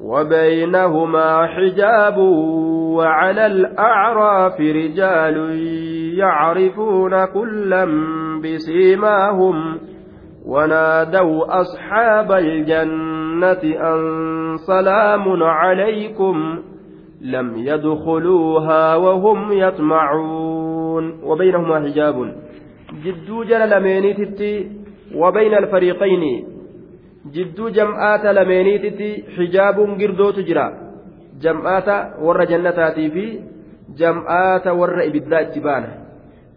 [0.00, 2.18] وبينهما حجاب
[2.96, 5.36] وعلى الأعراف رجال
[6.18, 7.84] يعرفون كلا
[8.40, 9.78] بسيماهم.
[10.46, 14.00] ونادوا أصحاب الجنة أن
[14.56, 16.62] سلام عليكم.
[17.20, 22.34] لم يدخلوها وهم يطمعون وبينهما حجاب
[23.48, 24.50] jala lameeniititti
[25.14, 26.32] wabayna alfariiqayni
[27.34, 30.66] jidduu jam'aata lameeniititti xijaabuun girdootu jira
[31.44, 33.26] jam'aata warra jannataatii fi
[34.00, 36.00] jam'aata warra ibiddaa itti baana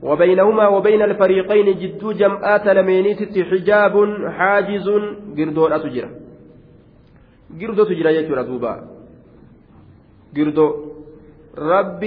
[0.04, 3.96] وبينهما وبين الفريقين جدو جمعات لمينيت حجاب
[4.38, 4.88] حاجز
[5.38, 6.10] قردو أتجرى
[7.62, 8.74] قردو تجرى يجرى دوبا
[10.36, 10.68] قردو
[11.58, 12.02] رب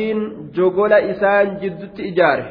[0.54, 2.46] جوغولا إسان جدو إجاره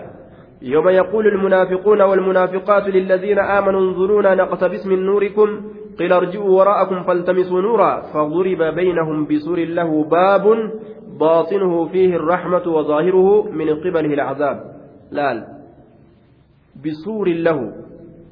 [0.62, 5.62] يوم يقول المنافقون والمنافقات للذين آمنوا انظرونا نقتبس من نوركم
[6.00, 10.46] قيل ارجعوا وراءكم فالتمسوا نورا فضرب بينهم بسور له باب
[11.20, 14.58] باطنه فيه الرحمة وظاهره من قبله العذاب
[15.12, 15.48] لال
[16.86, 17.72] بسور له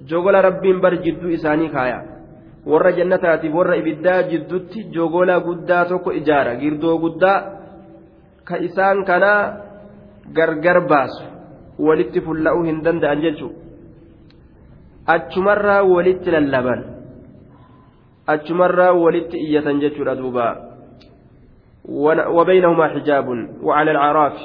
[0.08, 2.13] جوغل رب بر جدو إساني كايا
[2.67, 7.39] warra jannataatiif warra ibiddaa jiddutti jogolaa guddaa tokko ijaara girdoo guddaa
[8.45, 9.41] ka isaan kanaa
[10.37, 11.25] gargar baasu
[11.79, 13.59] walitti fulla'uu hin danda'an jechuudha
[15.17, 16.81] achumarraa walitti lallaban
[18.27, 20.49] achumarraa walitti iyyatan jechuudha duuba
[22.37, 23.27] وبينهما حجاب
[23.63, 24.37] وعلى العراف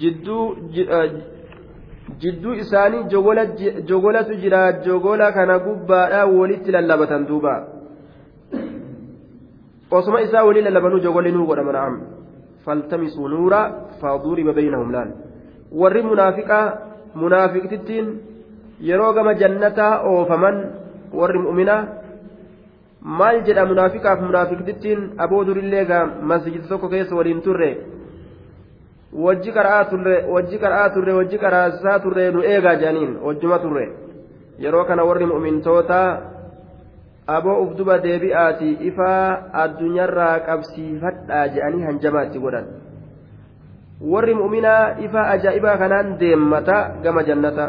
[0.00, 0.54] جدو
[2.21, 3.03] jidduu isaanii
[3.89, 7.53] jogolatu jira jogola kana gubbaadha walitti lallabatan duuba.
[9.91, 11.95] Osuma isaa walii lallabanuu jogolli nuu godhama na'am.
[12.65, 13.61] Faltamisuu nuura
[14.01, 15.09] faaduriba baynahum laal.
[15.71, 16.65] Warri munaafiqaa
[17.15, 18.07] munaafiqtittiin
[18.89, 20.57] yeroo gama jannataa oofaman
[21.19, 21.81] warri mu'minaa
[23.19, 27.69] maal jedha munaafiqaaf munaafiqtittiin aboo durillee gaa masjida tokko keessa waliin turre
[29.13, 33.85] wajji qara'aa turre wajji qara'aa turre wajji qaraasaa turre nu eegaa jedhaniin wajjuma turre
[34.65, 36.07] yeroo kana warri mu'mintootaa
[37.27, 42.67] aboo uf duba deebi'aati ifaa addunyaarraa qabsiifadhaa jedhanii hanjamaatti godhan.
[44.01, 47.65] warri mu'minaa ifa ajaa'ibaa kanaan deemmata gama jannata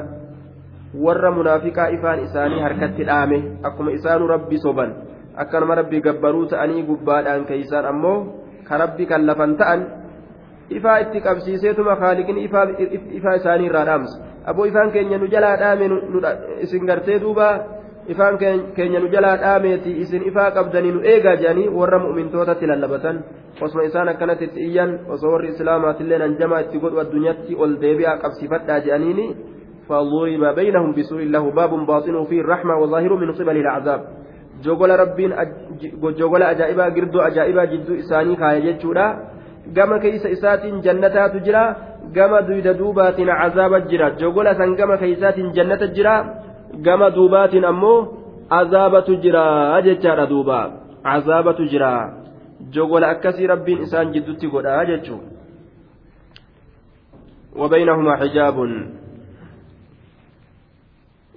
[1.05, 4.95] warra munaafiqaa ifaan isaanii harkatti dhaame akkuma isaanu rabbi soban
[5.45, 8.17] akkanuma rabbi gabbaruu ta'anii gubbaadhaan keeysaan ammoo
[8.69, 9.85] ka rabbi kan lafan ta'an
[10.79, 12.39] ifaa itti qabsiiseetuma kaaliqin
[13.19, 14.17] ifaa isaanii irraa dhaamsa
[14.53, 15.87] aboo ifaan keenya nu jalaa dhaame
[16.67, 17.55] isin gartee duubaa
[18.15, 18.39] ifaan
[18.77, 23.23] keenya nu jalaa dhaameeti isin ifaa qabdanii nu eegaa jedhanii warra mu'mintootatti lallabatan
[23.61, 28.85] osuma isaan akkanatti itti iyyan osoo warri islaamaatillee nanjamaa itti godhu addunyaatti ol deebi'aa qabsiifadhaa
[28.87, 29.27] jedhaniini
[29.89, 34.01] فضرب بينهم بسوء له باب باطنه فيه الرحمة وظاهره من قبل العذاب
[34.65, 35.31] جوغل ربين
[36.19, 39.07] جوغل أجائبا قردو أجائبا جدو إساني كايا جتشودا
[39.77, 41.63] gama keeysa isaatiin jannataatu jira
[42.17, 46.15] gama duyda duubaatiin cazaaba jira jogola san gama keeysaatiin jannata jira
[46.87, 47.99] gama duubaatiin ammoo
[48.61, 49.45] azaabatu jira
[49.87, 50.59] jechaadha duuba
[51.15, 51.93] azaabatu jira
[52.75, 55.21] jogola akkasii rabbiin isaan jiddutti godha jechuu
[57.57, 58.57] وبينهما حجاب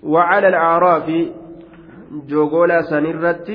[0.04, 1.08] وعلى الأعراف
[2.30, 3.48] جوغولا سنرت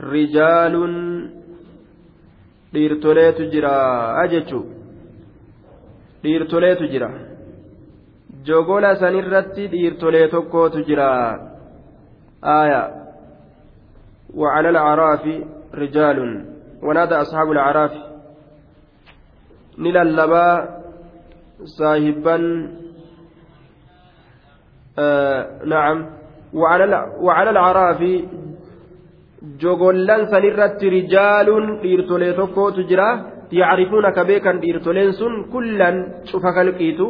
[0.00, 0.74] رجال
[2.74, 3.74] dhiirtoleetu jira
[4.32, 4.60] jechu
[6.22, 7.10] dhiirtoleetu jira
[8.48, 11.08] jogola sanirratti dhiirtolee tokkootu jira
[12.44, 12.82] آية
[14.34, 15.24] وعلى الأعراف
[15.74, 16.18] رجال
[16.82, 17.92] ونادى أصحاب الأعراف
[19.78, 20.48] نللبا
[21.64, 22.44] saahiban
[25.64, 25.98] na'am
[27.20, 28.00] وعلى العراف
[29.62, 33.08] jogollan sanirratti rijaaluun dhiirtolee tokkootu jira.
[33.60, 35.96] Yacrifuuna ka beekan dhiirtoleen sun kullan
[36.28, 37.06] cufa kalqiitu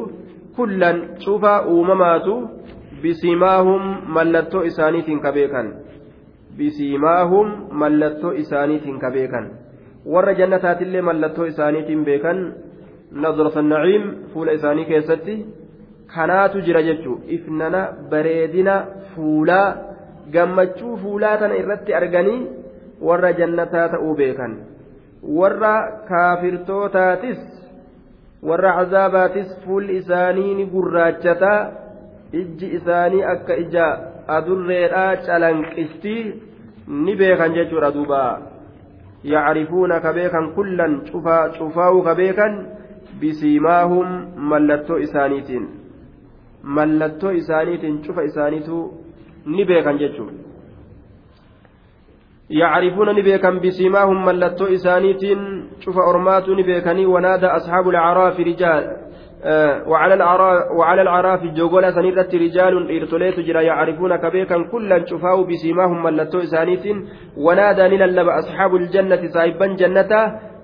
[0.56, 2.34] kullan cufa uumamaatu.
[3.02, 3.82] Bisimaahum
[4.16, 5.66] mallattoo isaaniitiin ka beekan
[6.58, 7.48] bisimaahum
[7.80, 9.46] mallattoo isaaniitiin ka beekan
[10.12, 12.38] warra jannataatillee mallattoo isaaniitiin beekan.
[13.22, 15.34] Nadrata naciim fuula isaanii keessatti
[16.14, 17.20] kanaatu jira jechuu.
[17.36, 18.74] Ifnana bareedina
[19.14, 19.93] fuulaa
[20.32, 22.46] gammachuu fuulaa tana irratti arganii
[23.08, 24.56] warra jannataa ta'uu beekan.
[25.38, 25.74] Warra
[26.08, 27.40] kaafirtootaatis
[28.48, 31.60] warra cazaabaatis fuulli isaanii ni gurraachataa
[32.40, 33.86] ijji isaanii akka ija
[34.38, 36.22] adurreedhaa calanqistii
[36.88, 38.24] ni beekan jechuudha duuba.
[39.24, 41.00] Yacrifuuna ka beekan kullan
[41.58, 42.66] cufaa'uu ka beekan
[43.20, 45.68] bisiimaahum mallattoo isaaniitiin.
[46.62, 49.03] Mallattoo isaaniitiin cufa isaaniitu
[49.46, 50.54] ni beekan jechuudha
[52.50, 55.40] يعرفون نبيكا بسيماهم ملتو إسانيتين
[55.80, 58.96] شوف أرماتو نبيكني ونادى أصحاب الأعراف رجال
[59.44, 66.02] آه وعلى العراف وعلى العراف جوجولا سنيرة رجال إرتليت جرا يعرفون كبيكا كلا شفاو بسيماهم
[66.02, 70.12] ملتو إسانيتين ونادى نللب أصحاب الجنة صاحبا جنة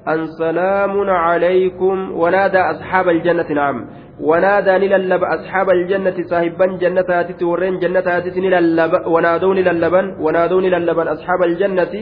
[0.09, 3.87] أن سلام عليكم ونادى أصحاب الجنة نعم
[4.29, 11.13] ونادى نللب أصحاب الجنة صاحبا جنة هاتت ورين جنة هاتت نللب ونادوا نللبا ونادوا نللبا
[11.13, 11.95] أصحاب الجنة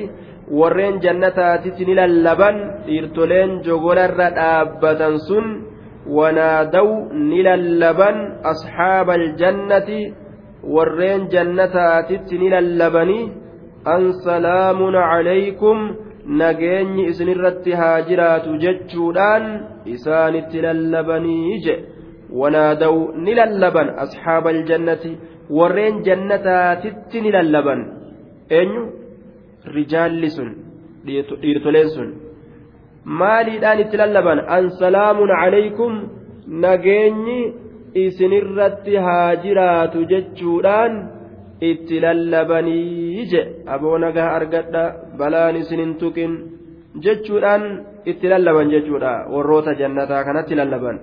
[0.60, 2.50] ورين جنة هاتت نللبا
[2.96, 5.46] إرتلين جوغولا الرابة سن.
[6.16, 6.94] ونادوا
[7.32, 8.10] نللبا
[8.52, 9.90] أصحاب الجنة
[10.74, 13.20] ورين جنة هاتت نللبني
[13.94, 15.78] أن سلام عليكم.
[16.28, 19.44] nageenyi isinirratti haa jiraatu jechuudhaan
[19.94, 21.76] isaanitti lallabanii je
[22.40, 25.18] wanaadaw ni lallaban asxaaba aljannati
[25.58, 27.80] warreen jannataatitti ni lallaban
[28.58, 28.82] eenyu
[29.76, 30.50] rijaalli sun
[31.42, 32.08] dhiirtoleen sun
[33.20, 35.92] maaliidhaan itti lallaban an salaamun calaykum
[36.64, 37.38] nageenyi
[38.04, 40.92] isinirratti haa jiraatu jechuudhaan
[41.70, 43.42] itti lallabanii je
[43.74, 44.84] aboo nagaa argadha
[45.18, 46.32] balaan isin hin tuqin
[47.04, 47.64] jechuudhaan
[48.10, 50.98] itti lallaban jechuudha warroota jannataa kanatti lallaban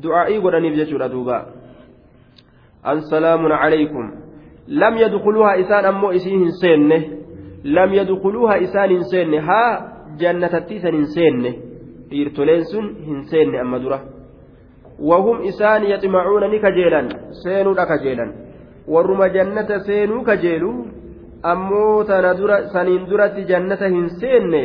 [0.00, 1.46] du'aa'ii godhaniif jechuudha duuba.
[2.84, 4.10] An salaamun calaykum
[4.68, 6.98] lam yadkuluuha isaan ammoo isii hin seenne.
[7.64, 9.38] Lam yadkuluuha isaan hin seenne.
[9.38, 9.82] Haa
[10.18, 11.54] jannatatti isan hin seenne.
[12.10, 14.00] Dhiirtoleen sun hin seenne amma dura.
[14.98, 17.08] Wahum isaan yaxmacuuna ni kajeelan.
[17.42, 18.32] Seenuudha kajeelan.
[18.88, 20.72] Warruma jannata seenuu kajeelu
[21.42, 24.62] ammoo tana dura saniin duratti jannata hin seenne.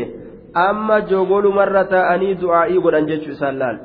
[0.53, 3.77] Amma jogolumarra taa'anii du'aa'ii godhan jechuu isaan laal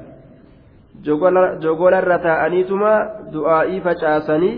[1.05, 2.93] jogolarra taa'aniituma
[3.33, 4.57] du'aa'ii facaasanii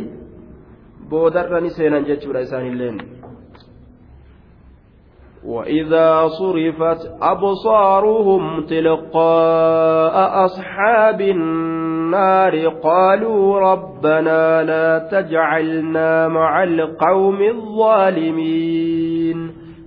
[1.09, 2.99] boodarra ni seenan jechuudha isaanilleen.
[5.45, 19.39] وإذا صرفت أبصارهم تلقاء أصحاب النار قالوا ربنا لا تجعلنا مع القوم الظالمين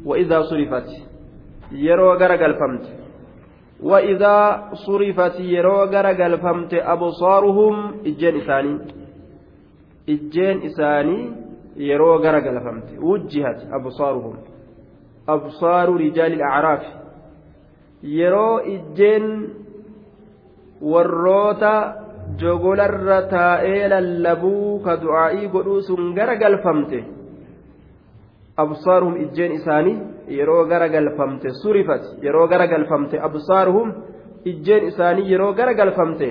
[0.06, 0.90] وإذا صرفت
[1.72, 3.07] يرو غرقل فمت
[3.83, 4.37] وإذا
[4.87, 7.75] صرفت يرو غرقل فمت أبصارهم
[8.07, 8.75] إجين إساني
[10.09, 11.19] إجين إساني
[11.77, 14.37] يرو غرقل فمت وجهت أبصارهم
[15.27, 16.83] absaaru rijaali acraaf
[18.03, 19.27] yeroo ijjeen
[20.93, 21.73] warroota
[22.41, 26.99] jogolarra taa'ee lallabuu ka du'aa'ii godhuu sun gara galfamte
[28.65, 29.97] absaaruhum ijjeen isaanii
[30.28, 33.94] yeroo gara galfamte surifat yeroo gara galfamte absaaruhum
[34.46, 36.30] ijjeen isaanii yeroo gara galfamte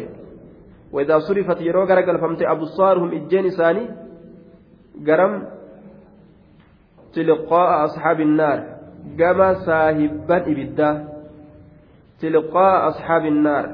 [0.92, 3.84] وإذا صرفت يرو غرق فهمت أبصارهم إجين إساني
[5.06, 5.32] قرم
[7.14, 8.58] تلقاء أصحاب النار
[9.14, 10.94] gama saahibban ibiddaa
[12.18, 13.66] tilqaa ashaabi innaar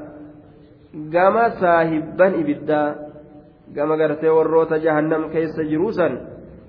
[1.09, 2.95] gama saahibban ibiddaa
[3.73, 6.13] gama gartee warroota jahannam keessa jiruusan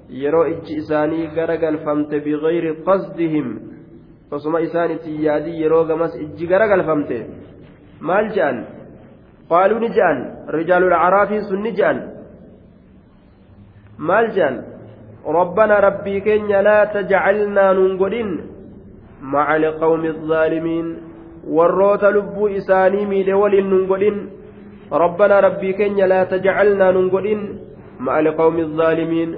[0.09, 3.49] yeroo ijji isaanii gara galfamte bigayri qasdihim
[4.31, 7.19] osuma isaan itti yaadii yeroo gamas ijji gara galfamte
[8.01, 8.59] maal je'an
[9.49, 10.19] qaaluu ni je'an
[10.57, 11.99] rijaalul caraafii sun ni je'an
[13.99, 14.57] maal je'an
[15.25, 18.31] ربنا ربي كينيا لا تجعلنا ننقلن
[19.23, 20.87] مع القوم الظالمين
[21.49, 24.17] والروت لبو إساني ميد ولن ننقلن
[24.93, 27.41] ربنا ربي كينيا لا تجعلنا ننقلن
[28.01, 29.31] مع القوم الظالمين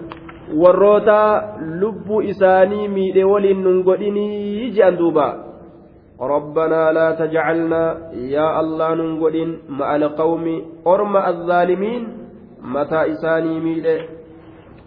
[0.54, 1.18] warroota
[1.80, 5.46] lubbuu isaanii miidhe waliin nun godhinii je'an duuba.
[6.20, 10.44] ربنا لا تجعلنا يا الله ننقل مع القوم
[10.86, 12.02] أرم الظالمين
[12.62, 14.00] متى إساني ميله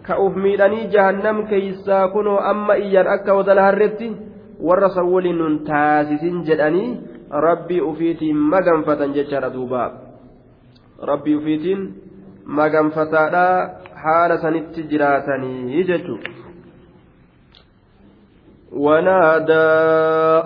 [0.06, 4.10] كأوف ميلاني جهنم كيسا كنوا أما إيان أكا ودلها الرتي
[4.60, 5.24] والرسول
[5.66, 7.00] تاسسين جداني
[7.32, 9.84] ربي أفيتي مغنفة ججر دوبا
[11.02, 11.74] ربي أفيتي
[12.46, 13.12] مغنفة
[14.02, 16.16] حال سنت جراتني ججو.
[18.72, 19.70] ونادى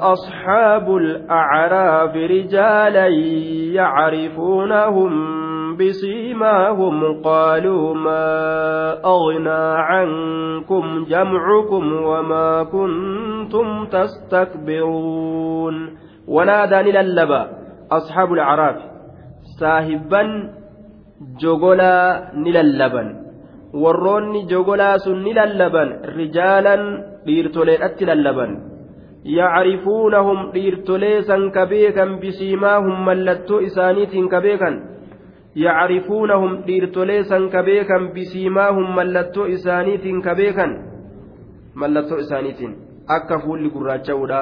[0.01, 3.09] أصحاب الأعراف رجالا
[3.79, 5.13] يعرفونهم
[5.77, 8.27] بسيماهم قالوا ما
[9.05, 15.77] أغنى عنكم جمعكم وما كنتم تستكبرون.
[16.29, 17.51] ونادى نللبا
[17.93, 18.77] أصحاب الأعراف
[19.61, 20.23] ساهبا
[21.41, 23.24] جوغولا نللبا.
[23.83, 26.83] Warroonni jogolaa sun ni lallaban rijaalan
[27.27, 28.53] dhiirtoleedhatti lallaban.
[29.25, 34.77] Yacrifuunahum dhiirtolee san ka beekan bisiimaahum mallattoo isaaniitiin ka beekan
[35.65, 40.77] yacrifuunahum dhiirtolee san ka beekan bisiimaahum mallattoo isaaniitiin ka beekan
[41.75, 42.77] mallattoo isaaniitiin.
[43.09, 44.41] Akka fuulli gurraacha'uudha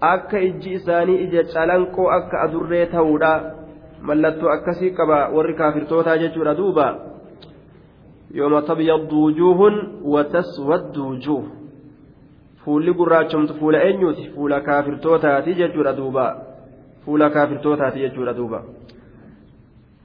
[0.00, 3.32] akka ijji isaanii ija calanqoo akka adurree ta'uudha.
[4.02, 7.09] Mallattoo akkasii qaba warri kaafirtootaa jechuudha duuba
[8.34, 9.74] yooma tabyaddu wujuuhun
[10.04, 11.44] wataswaddu wujuuh
[12.64, 16.26] fuulli gurraachomtu fuula eenyuuti fuula kaafirtootaati jechuudha duuba
[17.04, 18.62] fuula kaafirtootaati jechuudha duuba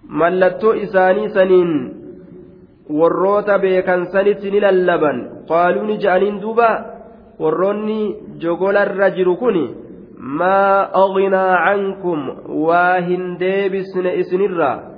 [0.08, 1.72] mallattoo isaanii saniin
[3.00, 5.18] warroota beekan sanitti ni lallaban
[5.50, 6.70] qaaluu ni ja'aniin duuba
[7.40, 9.58] warroonni jogolarra jiru kun
[10.18, 12.22] maa aghnaa cankum
[12.68, 14.95] waa hin deebisne isinirraa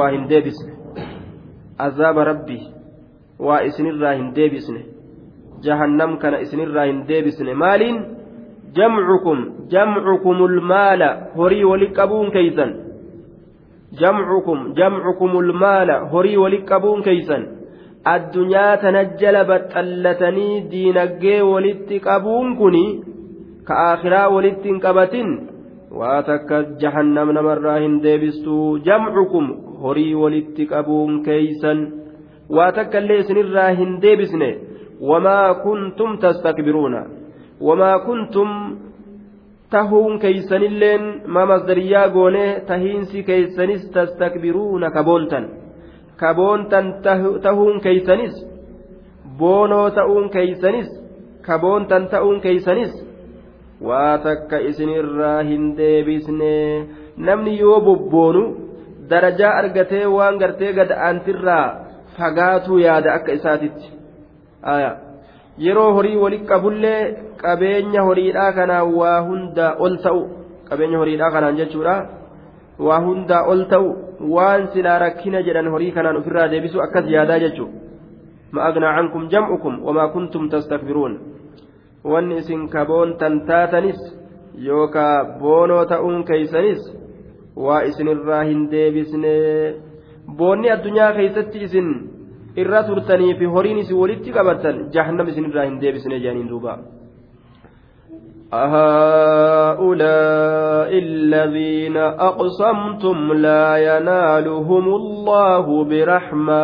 [0.00, 0.72] waa hin deebisne
[1.78, 2.62] azaaba rabbii
[3.48, 4.80] waa isinirraa hin deebisne
[5.66, 8.00] jahannam kana isinirraa hin deebisne maaliin
[8.78, 9.44] jamcukum
[9.74, 12.74] jamcukumulmaala horii wali qabuun keeysan
[14.02, 17.46] jamcukum jamcukumulmaala horii wali qabuun keeysan
[18.14, 22.84] addunyaa tana jala baxallatanii diinaggee walitti qabuun kuni
[23.64, 25.49] ka aakhiraa walitti hin qabatin
[25.98, 29.46] waa takka jahannam namarraa hin deebistuu jamcukum
[29.82, 31.80] horii walitti qabuun keeysan.
[32.56, 34.50] Waa takka illee isinirraa hin deebisne.
[35.10, 37.02] Wamaa kuntum tastakbiruuna.
[37.68, 38.50] Wamaa kuntum
[39.70, 45.44] tahuun keeysanilleen maa masdariyaa goonee tahiinsi keeysanis tastakbiruuna kaboontan
[46.22, 46.86] kaboontan
[47.42, 48.34] tahuun keeysanis
[49.38, 50.88] boonoo ta'uun keeysanis
[51.46, 52.92] kaboontan ta'uun keeysanis
[53.88, 56.56] waa takka isinirraa hin deebisne.
[57.16, 58.42] Namni yoo bobboonu
[59.10, 61.66] darajaa argatee waan gartee gad aantirraa
[62.18, 63.86] fagaatuu yaada akka isaatitti.
[65.58, 67.00] Yeroo horii wali qabullee
[67.42, 70.22] qabeenya horiidhaa kanaan waa hundaa ol ta'u.
[70.68, 71.96] Qabeenya horiidhaa kanaan jechuudha.
[72.78, 73.88] Waa hundaa ol ta'u
[74.20, 77.78] waan silaa rakkina jedhan horii kanaan ofirraa deebisu akkas yaadaa jechuudha
[78.52, 81.14] ma agnaa cankum jam'ukum wamaa kuntum tastakbiruun
[82.13, 83.99] wanni isin kaboontan taatanis
[84.67, 86.81] yookaa boonoo ta'uun keeysanis
[87.67, 89.35] waa isinirraa hin deebisne
[90.37, 91.89] boonni addunyaa keeysatti isin
[92.63, 96.73] irra turtanii fi horiin isin walitti qabattan jahannam isinirraa hin deebisne jedhaniin duuba
[99.75, 106.63] هؤلاء الذين أقسمتم لا ينالهم الله برحمة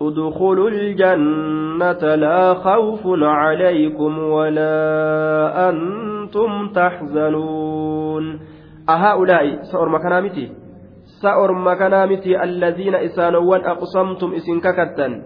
[0.00, 4.78] ادخلوا الجنة لا خوف عليكم ولا
[5.68, 8.24] أنتم تحزنون.
[8.88, 10.52] أهؤلاء سأر مكانامتي؟
[11.22, 15.22] سأر مكانامتي الذين إسانوان أقسمتم إسن ككتا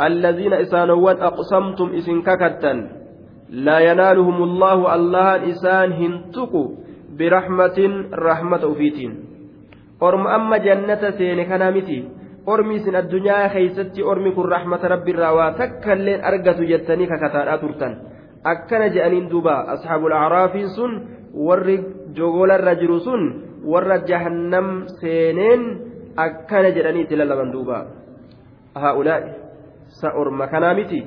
[0.00, 2.88] الذين إسانوان أقسمتم إسن ككتا
[3.50, 6.68] لا ينالهم الله الله إسان هنتقوا
[7.18, 7.78] برحمة
[8.14, 9.12] رحمة أفيتين
[10.02, 12.08] أرم أما جنة سين كنامتي
[12.46, 17.96] ormi isin addunyaa keeysatti ormi kun rahmata rabbiirraa waa takka illeen argatu jettanii kakataadhaa turtan
[18.44, 20.92] akkana je'aniin duuba asxaabul acraafiin sun
[21.34, 21.76] warri
[22.12, 23.22] jogolarra jiru sun
[23.64, 25.62] warra jahannam seeneen
[26.16, 27.78] akkana jedhanii itti lallaban duuba
[28.74, 29.32] haa'ulaa'i
[30.00, 31.00] sa orma kanaa miti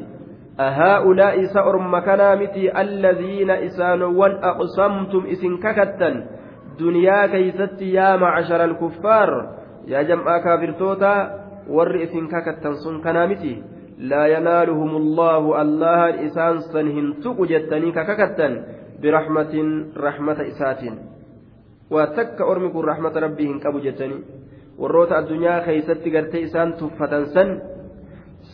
[1.66, 6.24] orma kanaa miti alladhiina isaanowwan aqsamtum isin kakattan
[6.80, 9.57] duniyaa keeysatti yaa macshara alkuffaar
[14.34, 18.54] yanaaluhum allaahu allahan isaan san hin tuqu jettanii kakakattan
[19.02, 21.00] birahmatin rahmata isaatiin
[21.92, 24.22] waa takka ormi kun rahmata rabbii hin qabu jettanii
[24.78, 27.50] warroota addunyaa keeysatti gartee isaan tuffatan san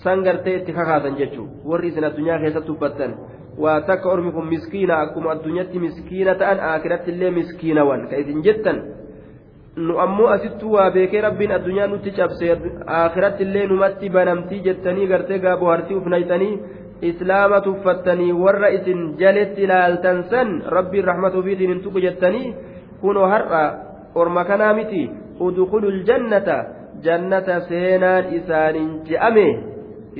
[0.03, 3.15] san gartee itti kakaasan jechuun warri isin addunyaa keessatti dubbattan
[3.57, 8.77] waa takka ormi kun miskiina akkuma addunyaatti miskiina ta'an akiratti illee miskiinawan ka isin jettan
[9.75, 12.51] nu ammoo asittuu waa beekee rabbiin addunyaa nutti cabse
[12.97, 16.59] akiratti illee numatti banamtii jettanii gartee gaaboo hartii ufnaytanii
[17.09, 22.53] islaama tuffattanii warra isin jaletti ilaaltan san rabbiin rahmata ofiitiin hin tuqu jettanii
[23.01, 23.63] kunoo har'a
[24.15, 25.09] orma kanaa miti
[25.47, 26.57] udkhulul jannata
[27.09, 29.47] jannata seenaan isaaniin je'ame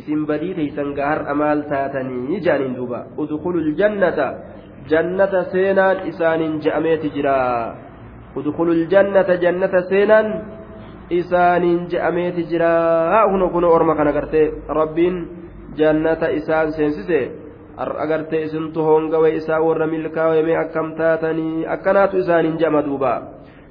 [0.02, 4.28] isin badii teeysan gaa har'a maal taatanii jaaniin duuba udkhulul jannata
[4.90, 7.36] jannata seenaan isaaniin je'ameeti jira
[8.90, 10.28] jannata jannata seenaan
[11.10, 15.28] isaaniin je'ameeti jira kuno kuno orma kana gartee rabbiin
[15.76, 17.32] jannata isaan seensise
[17.78, 23.14] agartee isintu hoongawee isaa warra milkaa'ee akkam taatanii akkanaatu isaaniin je'ama duuba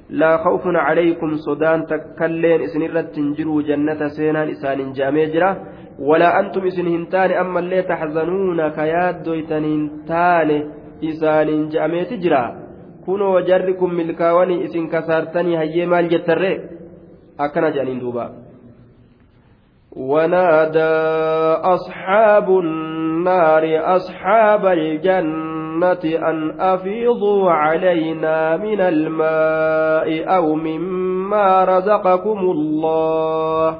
[0.09, 5.55] laa khawfun calaykum sodaan takkalleen isinirratti hin jiru jannata seenaan isaaniin je'amee jira
[6.09, 10.57] walaa antum isin hin taane ammallee taxzanuuna ka yaaddoytaniin taane
[11.11, 12.43] isaaniin je'ameeti jira
[13.05, 16.55] kunoo jarri kun milkaawanii isin kasaartanii hayyee maal jettarree
[17.37, 18.25] akkana jedhaniin duuba
[19.95, 20.93] ونادى
[21.75, 23.63] أصحاب النار
[23.95, 33.77] أصحاب الجنة أن أفيضوا علينا من الماء أو مما رزقكم الله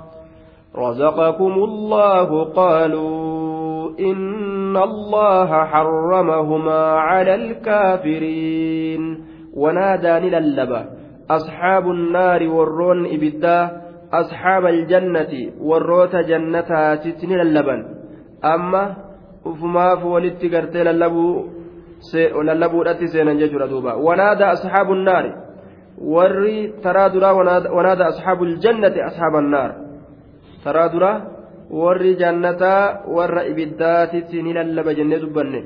[0.75, 4.42] رزقكم الله قالوا إن
[4.77, 10.85] الله حرمهما على الكافرين ونادى للبة
[11.29, 13.71] أصحاب النار والرون إبداه
[14.13, 17.85] أصحاب الجنة والروت جنتها تتني اللبن
[18.45, 18.95] أما
[19.45, 23.93] وفما فولت قرتي للبو التي سينا ججر دوبا.
[23.93, 25.25] ونادى أصحاب النار
[25.97, 27.33] warri taraa duraa
[27.77, 29.71] wanaada asxaabu ljannati asxaaba annaar
[30.63, 31.21] taraa duraa
[31.81, 32.83] warri jannataa
[33.15, 35.61] warra ibiddaatitti ni lallaba jennee dubbanne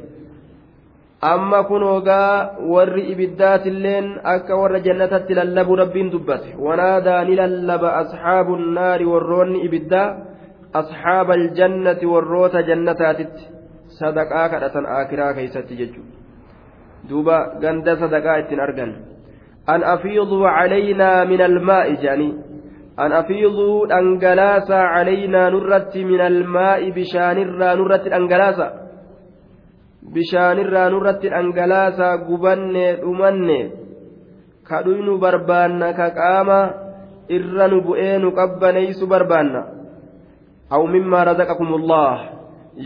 [1.31, 8.57] amma kun ogaa warri ibiddaatilleen akka warra jannatatti lallabu rabbiin dubbate wanaadaa ni lallaba asxaabu
[8.77, 10.15] naari warroonni ibiddaa
[10.81, 13.49] asxaaba aljannati warroota jannataatitti
[13.99, 16.15] sadaqaa kadhatan aakiraa keeysatti jechuudha
[17.09, 18.91] duuba ganda sadaqaa ittiin argan
[19.73, 22.33] an afiiduu calaynaa min almaa'i jedhanii
[26.03, 28.67] min almaa'i bishaanirraa nurratti dhangalaasa
[30.13, 33.59] bishaanirraa nurratti dhangalaasaa gubanne dhumanne
[34.67, 36.59] ka dhuynu barbaanna ka qaama
[37.29, 39.61] irra nu bu'ee nu qabbaneeysu barbaanna
[40.71, 42.13] aw mimmaa razaqakumullah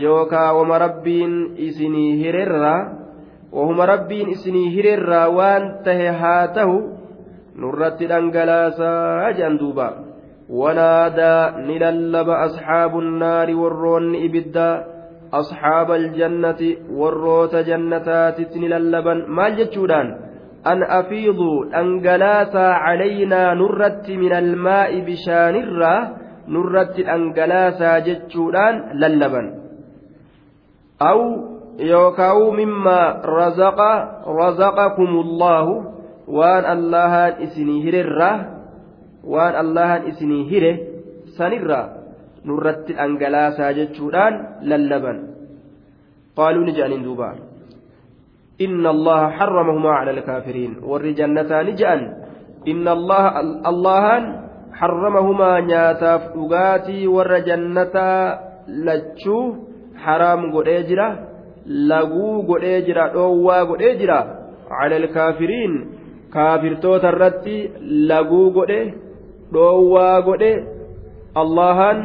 [0.04, 2.80] yookaa wama rabbiin isinii hirerraa
[3.52, 6.76] wahuma rabbiin isinii hirerraa waan tahe haa tahu
[9.36, 9.88] jedhan duuba.
[10.48, 14.92] Wanaadaa ni lallaba asxaabu nnaari warroonni ibiddaa
[15.32, 20.06] أصحاب الجنة والروت جنتات للبن ما جتشودان
[20.66, 26.16] أن أفيضوا أنجلاسا علينا نرت من الماء بشان الرا
[26.48, 29.46] نرت أنجلاسا جتشودان للبن
[31.02, 31.18] أو
[31.78, 33.80] يوكاو مما رزق
[34.26, 35.91] رزقكم الله
[36.32, 37.12] وان الله
[37.44, 38.20] إسني هرر
[39.32, 40.76] وان الله إسني هره
[41.38, 41.82] سنرّا
[42.48, 44.34] nurratti dhangalaasaa jechuudhaan
[44.70, 45.18] lallaban
[46.38, 47.28] qaaluu ni jedhaniin duuba
[49.98, 52.02] cala alkaafiriin warri jannataa ni jedhan
[52.72, 53.30] inna allaha
[53.70, 54.24] allahaan
[54.80, 58.20] xaramahumaa nyaataaf dhugaatii warra jannataa
[58.88, 59.44] lachuu
[60.04, 61.08] haraam godhee jira
[61.92, 64.20] laguu godhee jira dhoowwaa godhee jira
[64.70, 65.74] cala alkaafiriin
[66.34, 67.56] kaafirtoota irratti
[68.10, 68.80] laguu godhe
[69.54, 70.52] dhoowwaa godhe
[71.42, 72.02] allahan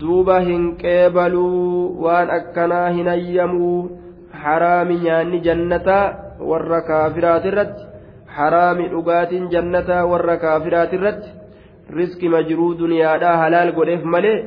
[0.00, 3.78] duuba hin qeebaluu waan akkanaa hin hayyamuu
[4.44, 6.04] haraami nyaanni jannataa
[6.50, 7.90] warra kaafiraati irratti
[8.36, 11.30] haraami dhugaatiin jannataa warra kaafiraati irratti
[11.98, 14.38] riski majruu duniyaadhaa halaal godheef malee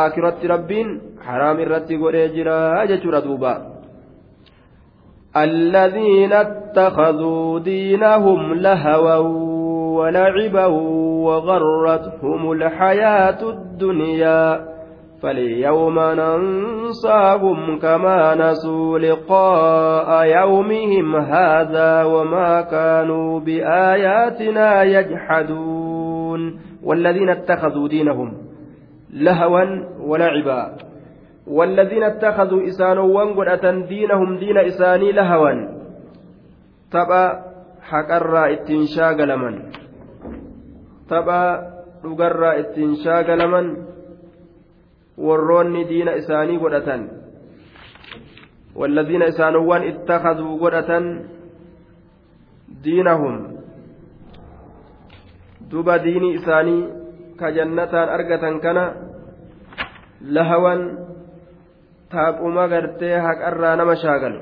[0.00, 0.90] aakiratti rabbiin
[1.28, 2.58] haraam irratti godhee jira
[2.90, 3.73] jechuudha duuba.
[5.36, 9.16] الذين اتخذوا دينهم لهوا
[9.96, 10.66] ولعبا
[11.26, 14.74] وغرتهم الحياة الدنيا
[15.22, 28.32] فاليوم ننصاهم كما نسوا لقاء يومهم هذا وما كانوا بآياتنا يجحدون والذين اتخذوا دينهم
[29.12, 29.64] لهوا
[30.00, 30.76] ولعبا
[31.46, 35.52] والذين اتخذوا إسانوا قرأة دينهم دين إساني لهوا
[36.90, 37.24] تبا
[37.82, 39.54] حقرا اتنشاق لمن
[41.10, 41.74] تبا
[42.04, 43.68] dhugarraa ittiin shaagalaman
[45.26, 47.04] warroonni diina isaanii godhatan
[48.74, 50.90] والذين إسانوان اتخذوا قدة
[52.82, 53.34] دينهم
[55.70, 56.90] duba diinii isaanii
[57.38, 58.84] ka jannataan argatan kana
[62.14, 64.40] taaquma gartee haqarraa nama shaagalu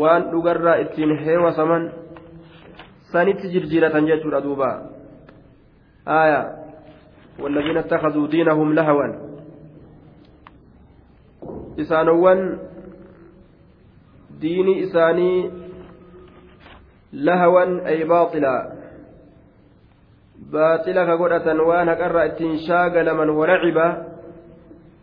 [0.00, 1.92] waan dhugarraa ittiin heewasaman
[3.12, 4.70] sanitti jirjiiratan jechuudha duuba
[6.06, 6.42] aya
[7.42, 9.06] والذين اتخذوا دينهم لهوا
[11.76, 12.40] isaanowwan
[14.40, 15.50] diinii isaanii
[17.26, 18.62] lahawan ay baaxilaa
[20.54, 23.86] baaxila ka godhatan waan haqarraa ittiin shaagalaman walaciba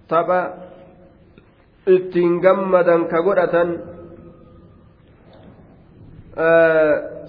[0.08, 0.39] tapha
[1.87, 3.69] ittiin gammadan ka godhatan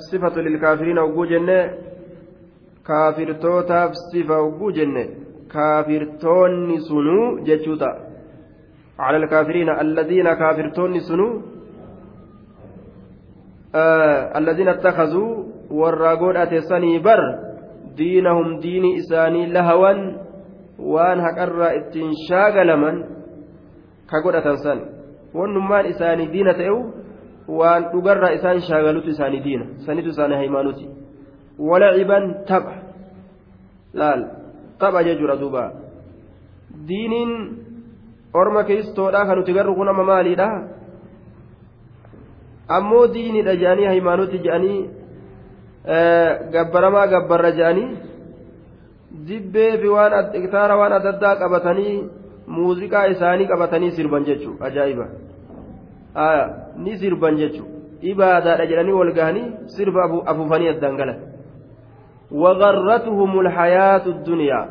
[0.09, 1.59] sifatu lilkaafiriina hogguu jenne
[2.83, 5.03] kaafirtootaaf sifa hogguu jenne
[5.53, 8.07] kaafirtoonni sunuu jechuu ta'a
[8.99, 11.41] على الكافرين الذين كافرتون سنو
[13.75, 17.21] آه الذين اتخذوا والراغون أتسني بر
[17.97, 19.99] diinahum diini isaanii lahawan
[20.77, 22.97] waan haqarraa ittiin shaagalaman
[24.12, 24.78] ka godhatan san
[25.38, 26.78] wannummaan isaanii diina ta'eu
[27.58, 30.84] waan dhugarraa isaan shaagalutu isaanii diina sanitu isaanii haymaanuti
[31.70, 32.74] walaciban tapha
[34.00, 34.20] laal
[34.80, 35.64] tapha jechuudha duuba
[36.88, 37.32] diiniin
[38.40, 40.48] orma kiristoodhaa kan nuti garru kun amma maaliidha
[42.76, 44.80] ammoo diinidha jedhanii haymaanuti jedhanii
[46.54, 47.88] gabbaramaa gabbarra jedhanii
[49.28, 51.96] dibbee fi waan iktaara waan adda addaa qabatanii
[52.47, 55.07] muuziqaa isaanii qabatanii sirban jechuun ajaa'iba.
[56.84, 57.68] Ni sirban jechuun.
[58.03, 61.18] Ibaadaadha jedhanii wal gahanii sirba afuufanii addaan galan.
[62.43, 64.66] Waqarratuhum ulhayaatu duniyaa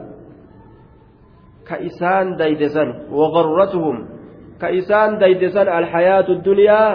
[1.68, 3.98] ka isaan daydesan waqarratuhum
[4.62, 6.92] ka isaan daydesan alhayaatu duniyaa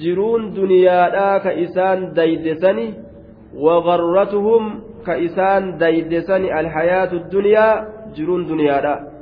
[0.00, 2.86] jiruun duniyaadhaa ka isaan daydesani
[3.66, 4.64] waqarratuhum
[5.06, 7.74] ka isaan daydesani alhayaatu duniyaa
[8.16, 9.13] jiruun duniyaadhaa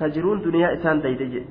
[0.00, 1.42] دنيا لا كجرون دنيا إسان ديدج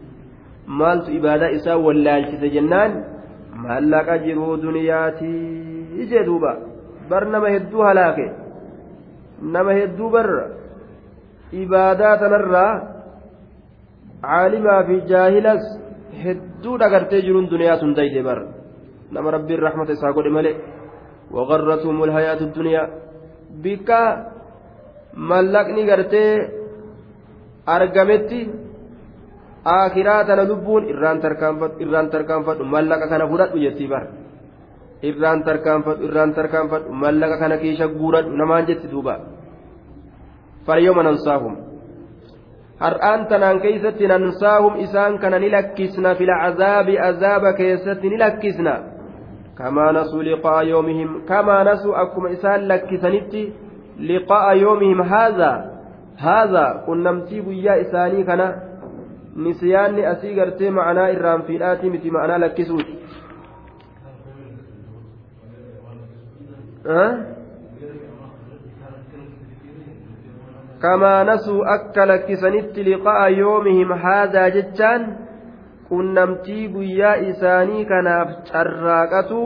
[0.68, 3.18] مالت إبادة إسان واللالكس جنان
[3.64, 6.52] maallaqa jiruu duniyaatii ije duuba
[7.10, 8.28] bar nama hedduu halaake
[9.42, 10.46] nama hedduu barra
[11.64, 12.74] ibaadaa tanarraa
[14.22, 15.64] caalimaa fi jaahilas
[16.24, 18.40] hedduu dhagartee jiruun duniyaa tun dayde bar
[19.12, 20.56] nama rabbiin rahmata isaa godhe malee
[21.36, 22.88] waqarratuhum alhayaatu duniyaa
[23.64, 24.00] bikka
[25.32, 26.32] mallaqni gartee
[27.76, 28.40] argametti
[29.76, 31.20] akiraa tana lubbuun irraan
[32.14, 34.04] tarkaanfadhu mallaqa kana fudhadhu jettii bar
[35.10, 39.16] irraan tarkaanfadhu irraan tarkaanfadhu mallaqa kana keessa guuradhu namaan jetti duuba.
[40.66, 41.56] Falyooma nansaahum.
[42.80, 48.74] Har'aan tanaan keeysatti nansaahum isaan kana ni lakkisna fil cazaabi azaaba keessatti ni lakkisna.
[49.58, 53.54] Kamaa nasuu liqaa'a yoomihim kamaa nasuu akkuma isaan lakkisanitti
[53.98, 55.52] liqaa'a yoomihim haadha
[56.26, 58.48] haadha qunnamtii guyyaa isaanii kana
[59.48, 62.94] nisyaanni asii gartee ma'anaa irraan fiidhaatii miti ma'anaa lakkisuuti
[70.86, 75.08] kamaa nasuu akka lakkisanitti liqa'a yoomihim haadaa jechaan
[75.90, 79.42] qunnamtii guyyaa isaanii kanaaf carraaqatu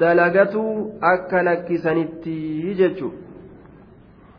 [0.00, 0.64] dalagatu
[1.12, 2.36] akka lakkisanitti
[2.82, 3.10] jechu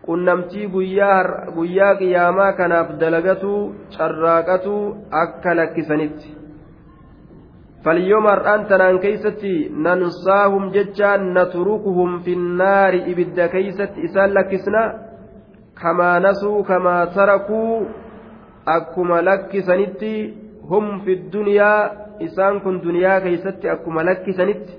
[0.10, 3.52] qunnamtii guyyaa qiyaamaa kanaaf dalagatu
[3.96, 4.76] carraaqatu
[5.22, 6.28] akka lakkisanitti.
[7.84, 9.54] Falyooma har'aan tanaan keeysatti
[9.86, 14.82] nansaahum jechaan natrukuhum finnaari ibidda keeysatti isaan lakkisna.
[15.82, 17.76] Kamaa nasuu kamaa tarakuu
[18.76, 20.14] akkuma lakkisanitti
[20.70, 21.82] hum fi duniyaa
[22.28, 24.74] isaan kun duniyaa keeysatti akkuma lakkisanitti.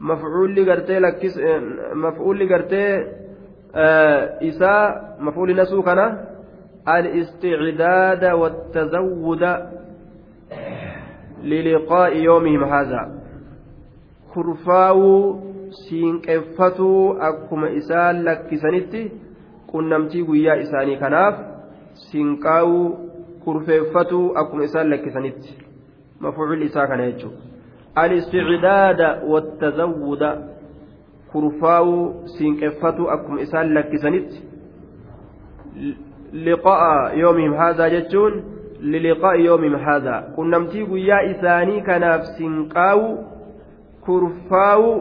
[0.00, 0.64] Mafcuulli
[2.50, 2.92] gartee
[4.40, 6.28] isaa mafcuulli nasuu kana
[6.88, 9.42] الاستعداد والتزود
[11.44, 13.02] للقاء يومهم هذا
[14.34, 15.00] كرفاو
[15.70, 19.10] سينقفتو أكما إسان لكسنتي
[19.72, 21.40] qunnamtii guyyaa isaanii kanaaf
[22.10, 22.84] sinqaa'uu
[23.44, 25.58] kurfeeffatuu akkuma isaan lakkisanitti
[26.20, 27.42] mafuucil isaa kana jechuudha
[28.02, 30.30] al-isticdaada wattazawwuda
[31.32, 32.04] kurfaa'uu
[32.36, 34.38] sinqeffatuu akkuma isaan lakkisanitti
[36.32, 38.34] liqa'a yoomihim haadhaa jechuun
[38.80, 43.12] liliqaa'i yoomihim haadhaa qunnamtii guyyaa isaanii kanaaf sinqaa'uu
[44.06, 44.94] kurfaa'uu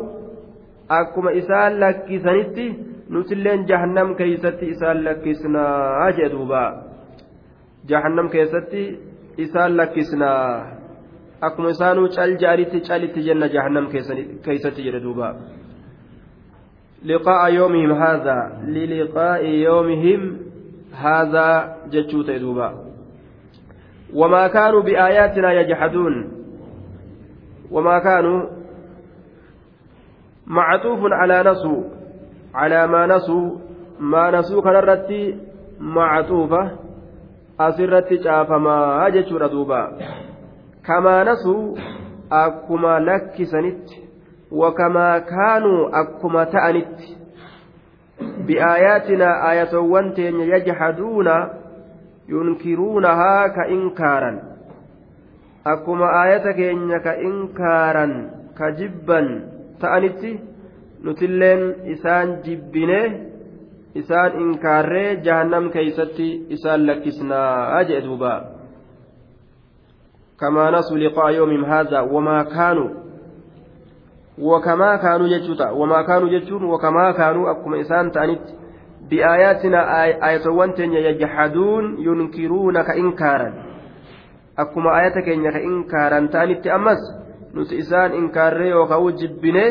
[1.00, 2.66] akkuma isaan lakkisanitti
[3.10, 6.64] nutilleen jahannam keeysatti isaan lakkisnaa jee duuba
[7.92, 8.84] jahannam keessatti
[9.46, 10.42] isaan lakkisnaa
[11.50, 13.88] akkuma isaanuu cal jaalitti calitti jenna jahannam
[14.46, 15.28] keessatti jedhe duuba
[17.10, 18.46] liqaa'a yoomihim haadhaa
[18.76, 20.22] liliqaa'i yoomihim
[21.04, 21.56] haadhaa
[21.96, 22.68] jechuu ta'e duuba
[24.22, 26.16] wamaa kaanuu bi'aayaatinaa yajhaduun
[27.72, 28.42] wamaa kaanuu
[30.58, 31.80] macaxuufun calaa nasuu
[32.58, 33.46] calaa maa nasuu
[34.00, 35.22] maa nasuu kanarratti
[35.98, 36.62] macaxuufa
[37.68, 39.82] asirratti caafamaa jechuudha duuba
[40.88, 41.78] kamaa nasuu
[42.30, 44.07] akkuma lakkisanitti
[44.52, 47.18] wakamaa kaanuu akkuma ta'anitti
[48.46, 51.36] bi'aayaatinaa aayatowwan teenya yajhaduuna
[52.34, 54.38] yunkiruunahaa ka inkaaran
[55.74, 58.14] akkuma aayata keenya ka inkaaran
[58.60, 59.28] ka jibban
[59.80, 60.32] ta'anitti
[61.04, 61.64] nutilleen
[61.96, 63.02] isaan jibbine
[63.96, 68.40] isaan inkaarree jahannam keeysatti isaan lakkisnaa jee duubaa
[70.38, 73.07] kamaa nasu liqaa yoomim haadha wamaa kaanuu
[74.38, 78.54] wamaa kaanuu jechuun wakamaa kaanuu akkuma isaan ta'anitti
[79.10, 79.88] biaayaatina
[80.22, 83.54] ayatowwan teenya yajhaduun yunkiruuna ka inkaaran
[84.56, 87.02] akkuma ayata keenya ka inkaaran ta'anitti ammas
[87.54, 89.70] nuti isaan inkaarree yookaan jibbinee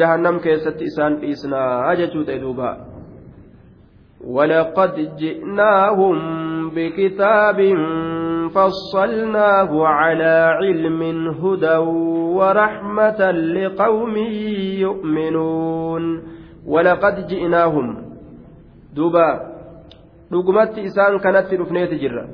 [0.00, 2.76] jahannam keessatti isaan dhiisnaa jechuu ta'e duuba
[4.24, 6.16] ولقد جئناهم
[6.70, 7.58] بكتاب
[8.54, 11.00] فصلناه على علم
[11.42, 11.76] هدى
[12.38, 14.16] ورحمة لقوم
[14.84, 16.04] يؤمنون
[16.66, 17.86] ولقد جئناهم
[18.96, 19.28] دوبا
[20.32, 22.24] dhugumatti isaan kanatti dhufneeti jirra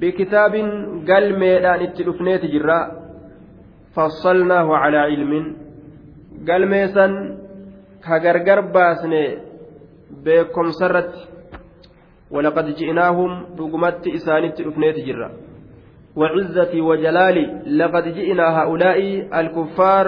[0.00, 0.68] bikitaabin
[1.08, 2.78] galmeedhaan itti dhufneeti jirra
[3.94, 5.44] fassalnaahu calaa ilmin
[6.48, 7.12] galmeessan
[8.04, 9.22] ka gargar baasne
[10.24, 11.20] beekomsarratti
[12.30, 15.30] ولقد جئناهم رقمت إسانت أفنيت جرا
[16.16, 18.98] وعزتي وجلالي لقد جئنا هؤلاء
[19.40, 20.06] الكفار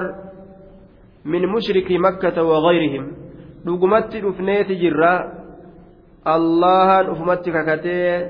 [1.25, 3.07] من مشرك مكة وغيرهم.
[3.69, 5.15] رقمت أفنيت جرا
[6.27, 8.27] الله أفمت ككتي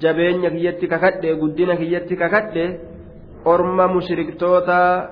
[0.00, 2.78] جبين كيتي ككتي قدنا كيتي ككتي
[3.46, 5.10] أرم مشرك توتا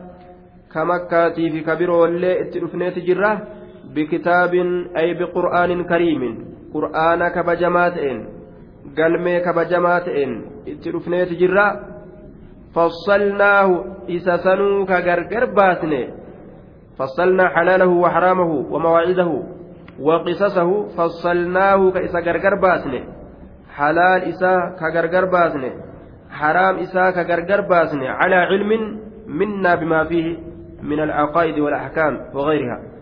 [0.73, 3.33] كمكاتي في كبير واللي اتلفنيت جرة
[3.95, 4.53] بكتاب
[4.97, 6.23] أي بقرآن كريم.
[6.75, 8.29] قرآن كبجمات إن
[8.99, 10.31] قلمي كبجمات إن
[10.69, 11.81] اتلفنيت جرة
[12.75, 16.03] فصلناه إسسنو كغرغر باسني
[16.99, 19.43] فصلنا حلاله وحرامه ومواعيده
[20.01, 23.05] وقصصه فصلناه كإسا غرغر باسني
[23.77, 25.71] حلال إسا كغرغر باسني
[26.31, 28.71] حرام إسا كغرغر باسني على علم
[29.27, 30.37] منا بما فيه
[30.83, 32.96] من العقائد والأحكام وغيرها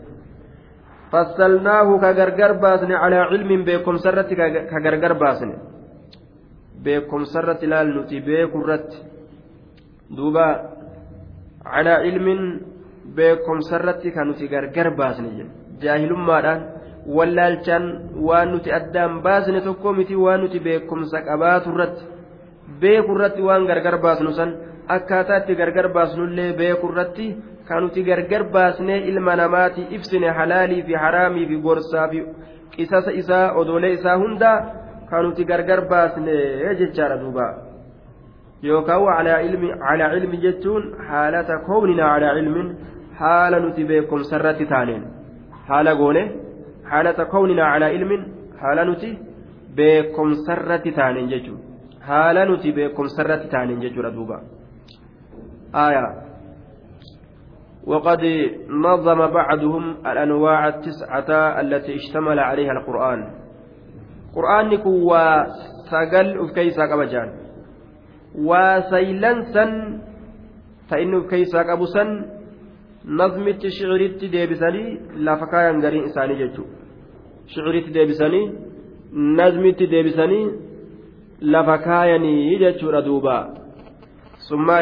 [1.15, 4.35] fassalnaahu ka gargar baasne calaa cilmin beekumsa irratti
[4.71, 5.55] ka gargar baasne
[6.85, 8.99] beekumsa irratti ilaal nuti beeku irratti
[10.17, 10.47] duuba
[11.73, 12.41] calaa cilmin
[13.17, 15.31] beekumsa irratti kan nuti gargar baasne
[15.83, 16.61] jaahilummaadhaan
[17.17, 17.85] wallaalchaan
[18.27, 22.05] waan nuti addaan baasne tokko miti waan nuti beekumsa qabaatu irratti
[22.83, 24.51] beeku irratti waan gargar baasnu san
[24.97, 27.27] akkaataa itti gargar baasnullee beeku irratti
[27.69, 32.25] kan nuti gargar baasnee ilma namaati ibsine halaalii fi haraamii fi gorsaa fi
[32.77, 34.51] qisasa isaa odolee isaa hunda
[35.11, 37.47] kan nuti gargar baasnee jechaadha duuba.
[38.63, 39.03] Yookaan
[39.85, 42.69] calaa cilmi jechuun haalata koowninaa calaa ilmiin
[43.21, 45.05] haala nuti beekumsa irratti taaneen.
[45.69, 46.23] Haala goone
[46.91, 48.23] haalata koowninaa calaa ilmin
[48.63, 49.19] haala nuti
[49.77, 51.65] beekumsa irratti taaneen jechuudha.
[52.09, 54.41] Haala nuti beekumsa irratti taaneen jechuudha duuba.
[57.87, 58.23] وقد
[58.69, 63.21] نظم بعضهم الأنواع التسعة التي اشتمل عليها القرآن.
[64.35, 65.45] قرآن كوا
[65.91, 67.29] سقل أفكيسا قبجان
[68.35, 69.65] وسيلنسا
[70.91, 72.05] فإن أفكيسا قبسا
[73.05, 74.85] نظمت شعرت ديبسني
[75.25, 76.65] لا فكايا غرين إساني جتو
[77.47, 78.43] شعرت ديبسني
[79.13, 80.41] نظمت ديبسني
[81.41, 82.19] لا فكايا
[82.61, 83.39] جتو ردوبا.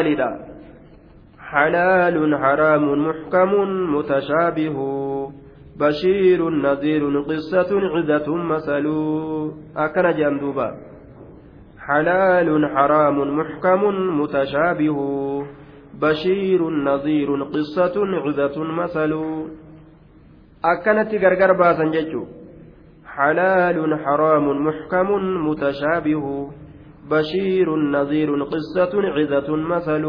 [0.05, 0.52] لذا
[1.53, 3.51] حلال حرام محكم
[3.95, 4.77] متشابه.
[5.79, 8.85] بشير نذير قصة عزة مثل.
[9.77, 10.77] أكن جندوبا
[11.79, 13.81] حلال حرام محكم
[14.21, 14.99] متشابه.
[16.01, 17.95] بشير نذير قصة
[18.25, 19.11] عزة مثل.
[20.65, 21.85] أكنت غرغر باسا
[23.05, 25.09] حلال حرام محكم
[25.47, 26.49] متشابه.
[27.11, 30.03] بشير نذير قصة عزة مثل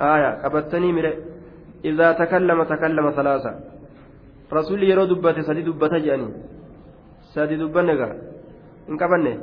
[0.00, 1.12] آية قبتني مره
[1.84, 3.52] إذا تكلم تكلم ثلاثة
[4.52, 6.28] رسول يرو دبته سدي دبته جاني
[7.34, 8.08] سدي دبنغا
[8.88, 9.34] إن كبنه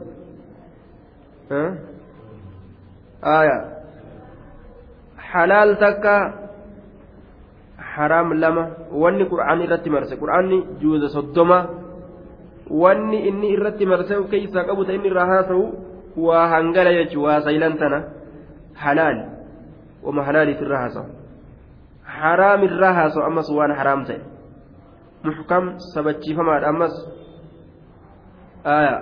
[5.84, 6.16] takka
[7.96, 11.60] haraam lama wanni qur'aani irratti marse qur'aanni juuza soddoma
[12.70, 15.64] wanni inni irratti marse keeysaa qabu ta inni irraa haasa'u
[16.18, 18.04] waa hangala jechu waa saylantana
[18.74, 19.20] halaal
[20.04, 21.10] wama halaaliif irraa haasa'u
[22.04, 24.22] haraam irraa haasa'u ammas waan haraam ta'e
[25.24, 26.96] muxkam sabachiifamaadha ammas
[28.64, 28.96] aya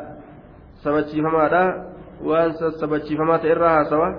[0.84, 1.64] sabachiifamaadha
[2.30, 4.10] waan sabachiifamaa ta'e irraa haasawa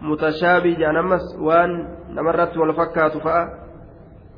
[0.00, 1.72] mutashaabii jedhan ammas waan
[2.14, 3.44] namarratti wal fakkaatu fa'a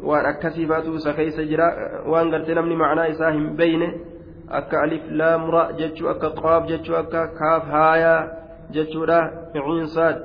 [0.08, 1.68] waan akkasii faatu isa keessa jira
[2.06, 3.88] waan gartee namni macnaa isaa hin beyne
[4.50, 8.20] akka alif laamra jechuu akka qaab jechuu akka kaaf haayaa
[8.76, 9.18] jechuudha
[9.52, 10.16] ciinsaad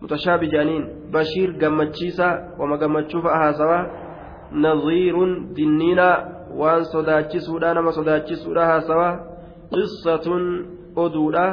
[0.00, 2.26] mutashaabii jedhaniin bashiir gammachiisa
[2.58, 3.84] wama gammachuu fa'a haasawaa
[4.64, 6.16] nadhiirun dinniinaa
[6.60, 9.18] waan sodaachisuudha nama sodaachisuudha haasawaa
[9.74, 10.44] qissatun
[10.96, 11.44] oduudha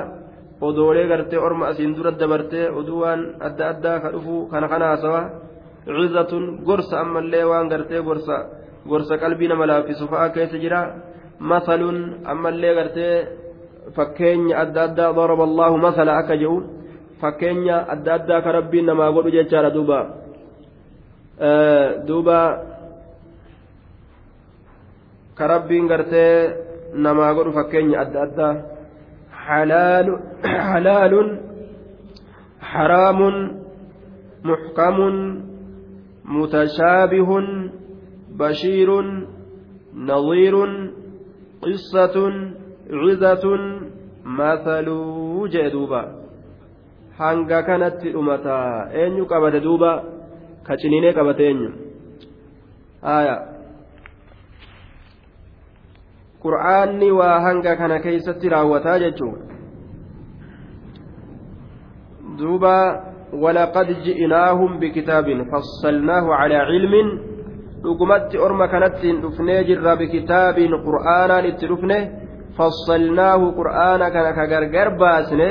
[0.62, 5.22] odoolee gartee orma asiin dura dabartee oduu waan adda addaa ka dhufu kana kana haasawa
[5.98, 8.02] cizatun gorsa ammallee waan gartee
[8.90, 10.80] gorsa qalbii nama laaffisu fa'a keessa jira
[11.40, 13.16] masalun ammallee gartee
[13.96, 16.64] fakkeenya adda addaa daraba allahu masala akka jedhu
[17.22, 20.00] fakkeenya adda addaa ka rabbiin namaa godhu jechaadha duuba
[22.08, 22.40] duuba
[25.38, 26.34] ka rabbiin gartee
[27.06, 28.54] namaa godhu fakkeenya adda addaa
[29.48, 30.08] حلال
[30.44, 31.14] حلال
[32.62, 33.20] حرام
[34.44, 34.98] محكم
[36.26, 37.30] متشابه
[38.40, 38.90] بشير
[39.96, 40.56] نظير
[41.62, 42.16] قصة
[42.90, 43.46] عزة
[44.26, 44.88] مثل
[45.50, 46.04] جدوبا
[48.94, 50.04] eenyu qabate duuba
[50.64, 51.70] ka ciniinee qabate eenyu
[53.02, 53.36] haya
[56.44, 59.40] qur'aanni waa hanga kana keeysatti raawwataa jechuun
[62.38, 63.04] duuba
[63.34, 66.94] ولقد جئناهم بكتاب فصلناه على علم
[67.88, 71.98] dhugumatti orma kanatti hin dhufnee jirra bikitaabiin qur'aanaan itti dhufne
[72.58, 75.50] fassalnaahu qur'aana kana ka gargar baasne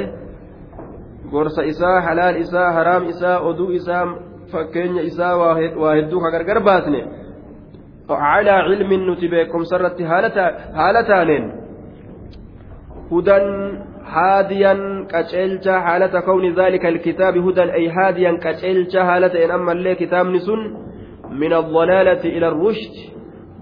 [1.34, 4.02] gorsa isaa halaal isaa haraam isaa oduu isaa
[4.52, 5.34] fakkeenya isaa
[5.82, 7.00] waa hedduu ka gargar baasne
[8.10, 10.02] على علم نتبعكم سرت
[10.74, 11.44] حالة تانين
[13.12, 13.38] هدى
[14.04, 14.74] هاديا
[15.10, 20.60] كأجلتا حالة كون ذلك الكتاب هدى أي هاديا كأجلتا حالة إن أما اللي كتاب نسن
[21.30, 22.94] من الضلالة إلى الرشد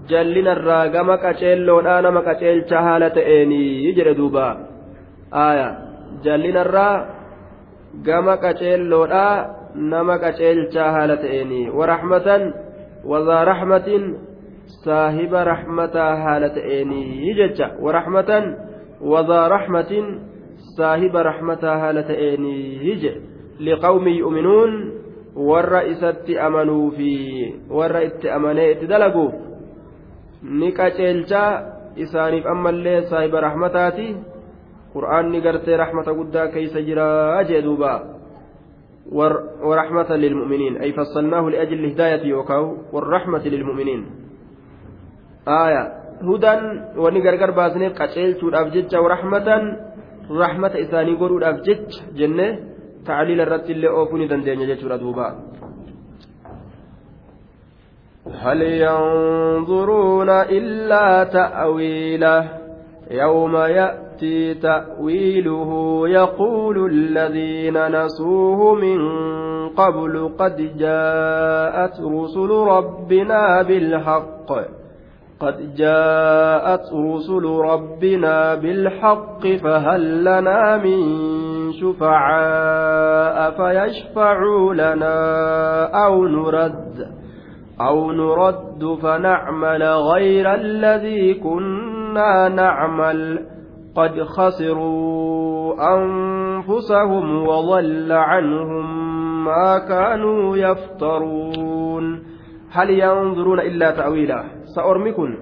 [0.09, 4.47] جلنا الراقم كأجلو أنا ما كأجلتا حالة إني يجري دوبا
[5.33, 5.77] آية
[6.23, 6.61] جلنا
[8.03, 9.27] gama qaceelloodha
[9.75, 12.53] nama qaceelchaa haala ta'eeni warahmatan
[13.05, 14.17] wadaa rahmatin
[14.83, 18.57] saahiba rahmataa haala ta'eenii jecha warahmatan
[18.99, 20.05] wadaa rahmatin
[20.75, 23.13] saahiba rahmataa haala ta'eenii je
[23.59, 24.71] liqawmi yu'minuun
[25.35, 27.11] warra isatti amanuu fi
[27.69, 29.33] warra itti amanee itti dalaguuf
[30.43, 31.51] ni qaceelchaa
[31.95, 34.07] isaaniif ammallee saahiba rahmataati
[34.93, 38.15] qur'aanni gartee rahmata guddaa keeysa jiraa jee duuba
[39.61, 44.05] ورحمة للمؤمنين أي فصلناه لأجل الهداية يوكاو والرحمة للمؤمنين
[45.47, 45.83] آية
[46.21, 46.53] هدى
[46.97, 49.47] وني غرغر باسنيف قچيلچودhaaf jecha ورحمة
[50.31, 52.74] رحمة isaanii godhuudhaaf jecha jenne
[53.05, 55.35] تعليل illee oofuu ni dandeenya jechuudha duuba
[58.25, 62.49] هل ينظرون إلا تأويله؟
[63.11, 68.99] يوم يأتي تأويله يقول الذين نسوه من
[69.69, 74.51] قبل قد جاءت رسل ربنا بالحق.
[75.39, 80.99] قد جاءت رسل ربنا بالحق فهل لنا من
[81.73, 85.15] شفعاء فيشفعوا لنا
[86.05, 87.07] أو نرد
[87.81, 93.45] أو نرد فنعمل غير الذي كنا نعمل.
[93.95, 98.85] قد خسروا أنفسهم وضل عنهم
[99.45, 102.34] ما كانوا يفترون.
[102.75, 104.43] هل ينظرون إلا تأويله
[104.75, 105.37] سأرمكن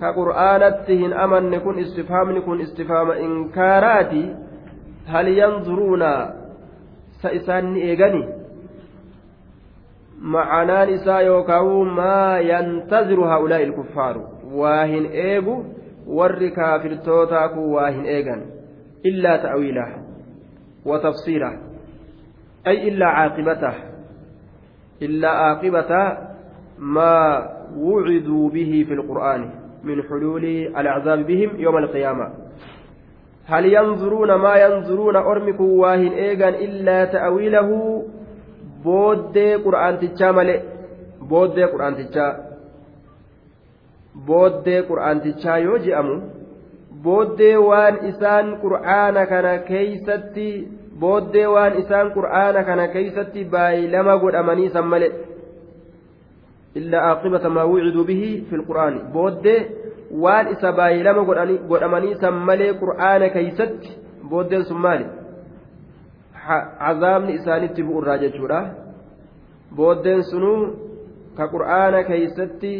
[0.00, 4.36] كقرآنتهن أمن كن استفهام كن استفهام إنكاراتي.
[5.06, 6.02] هل ينظرون؟
[7.22, 8.28] سإسان إيغني
[10.20, 14.16] معنان إسا يوكاو ما ينتظر هؤلاء الكفار.
[14.52, 15.64] واهن إيغو
[16.06, 18.46] ور كافر توتاكو واهن إيغن
[19.06, 19.88] إلا تأويله
[20.86, 21.52] وتفسيره
[22.66, 23.74] أي إلا عاقبته.
[25.02, 25.92] إلا عاقبة
[26.78, 29.50] ما وعدوا به في القرآن
[29.84, 30.44] من حلول
[30.76, 32.30] العذاب بهم يوم القيامة.
[33.46, 38.02] هل ينظرون ما ينظرون أرمك واهن إيغان إلا تأويله؟
[38.84, 40.60] بودي قرآن تجا ملئ.
[41.20, 42.28] بودي قرآن تجا.
[44.26, 46.20] بودي قرآن تجا يوجي أمو
[47.04, 50.48] booddee waan isaan qur'aana kana keeysatti
[51.00, 55.08] booddee waan isaan qur'aana kana keeysatti baay'ilama godhamanii san male
[58.60, 59.60] lqur'aani booddee
[60.22, 61.22] waan isa baay'ilama
[61.70, 63.90] godhamanii san malee qur'aana keeysatti
[64.30, 65.06] booddeen sun maali
[66.80, 68.60] cazaabni isaanitti bu'urraa jechuudha
[69.76, 70.60] booddeen sunuu
[71.36, 72.72] ka qur'aana keeysatti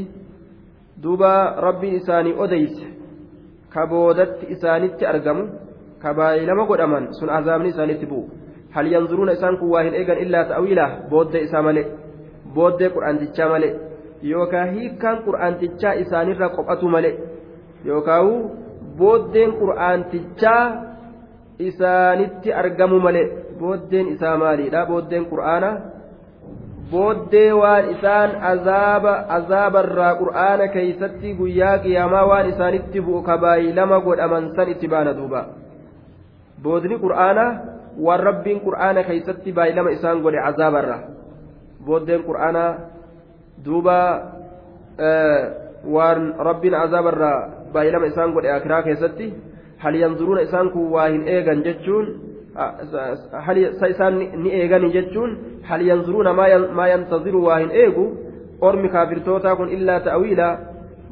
[1.02, 1.32] duuba
[1.66, 2.86] rabbiin isaanii odeyse
[3.74, 5.44] ka boodatti isaanitti argamu
[6.02, 8.24] ka baay'ilama godhaman sun azaabni isaanitti bu'u
[8.74, 11.86] hal yanzuruuna isaan kun waa hin eegan illaa ta'wiilaa booddee isaa malee
[12.56, 13.72] booddee qur'aantichaa malee
[14.32, 17.14] yookaan hiikkaan qur'aantichaa isaanirra qophatu malee
[17.88, 18.28] yookaan
[18.98, 20.62] booddeen qur'aantichaa
[21.68, 23.26] isaanitti argamu malee
[23.58, 25.74] booddeen isaa maaliidha booddeen qur'aanaa.
[26.90, 34.50] booddee waan isaan azaaba azaabarraa qur'aana keeysatti guyyaa qiyaamaa waan isaanitti bu'u kabaayii lama godhaman
[34.56, 35.40] san itti baana duuba
[36.64, 37.44] boodni qur'aana
[38.06, 40.98] waan rabbiin qur'aana keeysatti baayii lama isaan godhe azaabarra
[41.86, 42.64] booddeen qur'aana
[43.64, 43.98] duuba
[45.94, 47.38] waan rabbiin azaabarraa
[47.72, 49.26] baayii lama isaan godhe akiraa keessatti
[49.82, 52.06] hal yanzuruuna isaan kun waa hin eegan jechuun
[53.90, 55.30] isaan ni eegani jechuun
[55.68, 56.32] hal yanzuruuna
[56.78, 58.04] maa yantaziru waa hin eegu
[58.60, 60.48] ormi kaafirtootaa kun illaa ta'wiila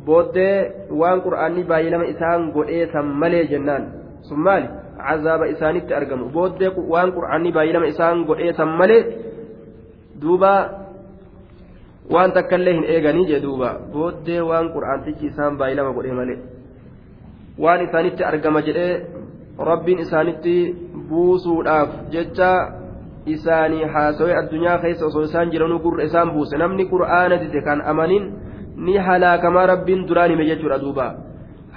[0.06, 0.56] booddee
[1.00, 3.84] waan qur'aanni baay'ilama isaan godheesan malee jennaan.
[4.22, 4.68] Sun maali?
[4.98, 6.30] Cazaaba isaanitti argamu.
[6.36, 9.02] Booddee waan qur'aanni baay'ilama isaan godheesan malee
[10.22, 10.52] duuba
[12.14, 16.38] waan takkaillee hin eeganii jee duuba booddee waan qur'aantichi isaan baay'ilama godhee malee
[17.64, 18.92] waan isaanitti argama jedhee
[19.70, 20.54] rabbiin isaanitti
[21.08, 22.52] buusuudhaaf jecha
[23.34, 28.24] isaanii haasawee addunyaa keessa osoo isaan jiranuu gurra isaan buuse namni qur'aana dide kan amanin
[28.86, 31.06] ni halaakamaa rabbiin duraan hime jechuudha duuba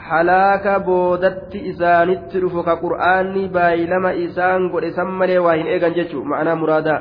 [0.10, 6.24] halaaka boodatti isaanitti dhufu ka qur'aanni baay'ilama isaan godhe san malee waa hin eegan jechuu
[6.32, 7.00] ma'anaa muraadaa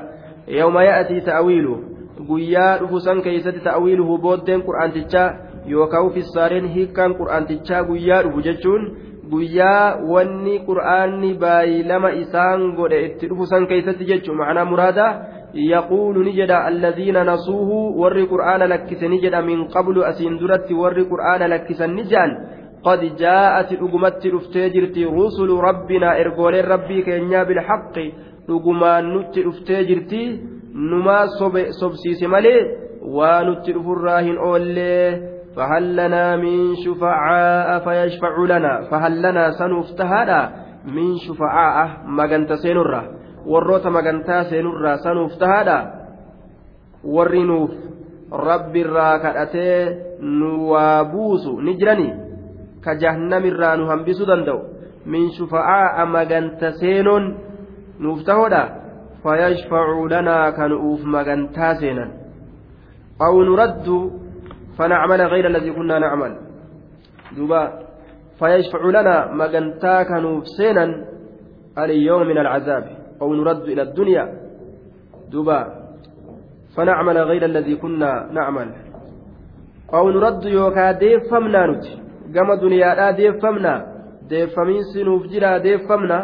[2.80, 5.28] dhufu san keeysatti ta'awiiluhu booddeen qur'aantichaa
[5.66, 8.82] yookaan fissaareen hiikkaan qur'aantichaa guyyaa dhufu jechuun
[9.30, 15.06] guyyaa wanni qur'aanni baay'ilama isaan godhe itti dhufu san keeysatti jechuun macnaa muraada
[15.54, 21.08] yaquulu ni jedha alladiina nasuuhu warri qur'aana lakkise ni jedha min qablu asiin duratti warri
[21.14, 22.36] qur'aana lakkisan ni jedhan
[22.84, 28.04] قد جاءت dhuftee jirti rusulu rabbinaa ergooleen rabbii keenyaa bilhaqqi
[28.47, 30.21] dhugumaan nutti dhuftee jirti
[30.73, 31.27] numaa
[31.79, 32.61] sobsiise malee
[33.17, 40.41] waa nutti dhufurraa hin oollee فهل لنا من شفعاء فيشفع لنا فهل لنا سنفتهادا
[40.85, 43.03] من شفعاء مغنت سينرا
[43.49, 45.77] warroota magantaa seenurraa sanuuf tahaadha
[47.03, 47.71] warri nuuf
[48.31, 52.13] rabbiirraa kadhatee nu waa buusu ni jirani
[52.83, 54.25] ka jahannamirraa nu hambisuu
[58.04, 58.62] nuuf tahoodha?
[59.22, 62.10] Fayashfacuu lanaa kan uuf magantaa seenan.
[63.26, 63.98] Aw nuraddu
[64.78, 66.36] فنعمل غير الذي كنا نعمل
[67.36, 67.62] دوبا
[68.38, 71.04] فيشفع لنا مجنتا كانوا سينا
[71.78, 72.84] اليوم من العذاب
[73.22, 74.24] أو نرد إلى الدنيا
[75.30, 75.60] دوبا
[76.76, 78.68] فنعمل غير الذي كنا نعمل
[79.94, 81.94] أو نرد يوكا ديفمنا نتي
[82.34, 83.74] قام دنيا لا ديفمنا
[84.28, 86.18] ديفمين سنوف جرا ديفمنا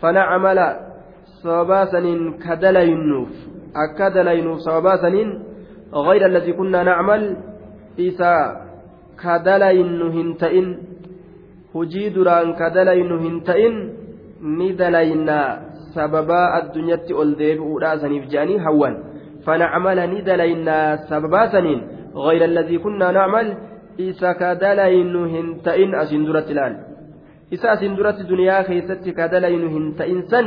[0.00, 0.58] فنعمل
[1.44, 2.00] صباسا
[2.44, 3.32] كدلينوف
[3.84, 5.10] أكدلينوف صباسا
[5.94, 7.22] غير الذي كنا نعمل
[7.98, 8.32] isa
[9.18, 10.66] ka dalaynu hin ta'in
[11.74, 13.74] hujii duraan ka dalaynu hin ta'in
[14.40, 15.48] ni dalaynaa
[15.94, 18.94] sababaa addunyatti ol deebi'uudhaa saniif jedhanii hawwan
[19.44, 23.46] fanacmala ni dalaynaa sababaa saniin غير الذي كنا نعمل
[23.98, 26.74] إذا كدلين هنتئن أسين درت الآن
[27.54, 30.46] إذا أسين درت دنيا خيست كدلين هنتئن سن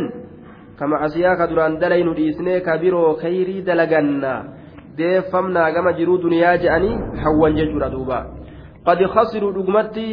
[0.83, 4.35] كما عسياك دران دلين ديسني كبيرو خيري دلغنا
[4.97, 8.17] deeffamnaa gama jiruu duniyaa je'anii hawwan jechuudha duuba
[8.87, 10.07] qad khasiruu dhugumatti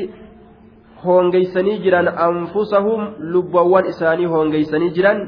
[1.05, 3.03] hoongeysanii jiran anfusahum
[3.35, 5.21] lubbawwan isaanii hoongeysanii jiran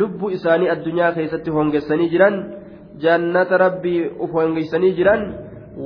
[0.00, 2.38] lubbu isaanii addunyaa keessatti hoongeessanii jiran
[3.04, 5.28] jannata rabbii uf hoongeysanii jiran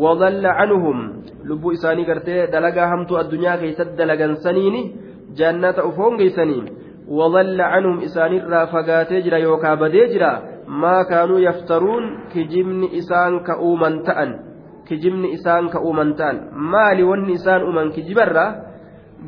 [0.05, 1.03] wadalla canhum
[1.51, 4.83] lubbuu isaanii gartee dalagaa hamtuu addunyaa keessatti dalagansaniini
[5.41, 6.92] jannata uf hoongeysanii wadalla
[8.73, 14.31] fagaatee jira yookaa badee jira maa kaanuu yaftaruun kijibni isaan ka uuman ta'an
[14.89, 18.47] kijibni isaan ka uuman ta'an maali wanni isaan uuman kijibarra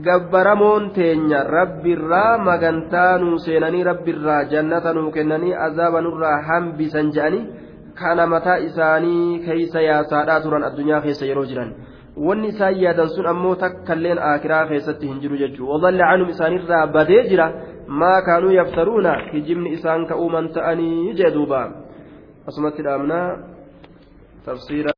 [0.02, 7.46] gabbaramoon teenya rabbirraa magantaa nuu seenanii rabbirraa jannata nuu kennanii azaaba nurraa hambisan jedhanii
[7.94, 11.70] kana mataa isaanii keeysa yaasaadhaa turan addunyaa keessa yeroo jiran
[12.16, 17.22] wanni isaan yaadan sun ammoo takkailleen aakiraa keessatti hin jiru jechuudha wadalla canum isaanirraa badee
[17.30, 17.46] jira
[18.00, 21.60] maa kaanuu yaftaruuna hijibni isaan ka'uuman ta'anii jee duuba
[22.52, 23.26] asumatti dhaabnaa
[24.46, 24.92] tafsiira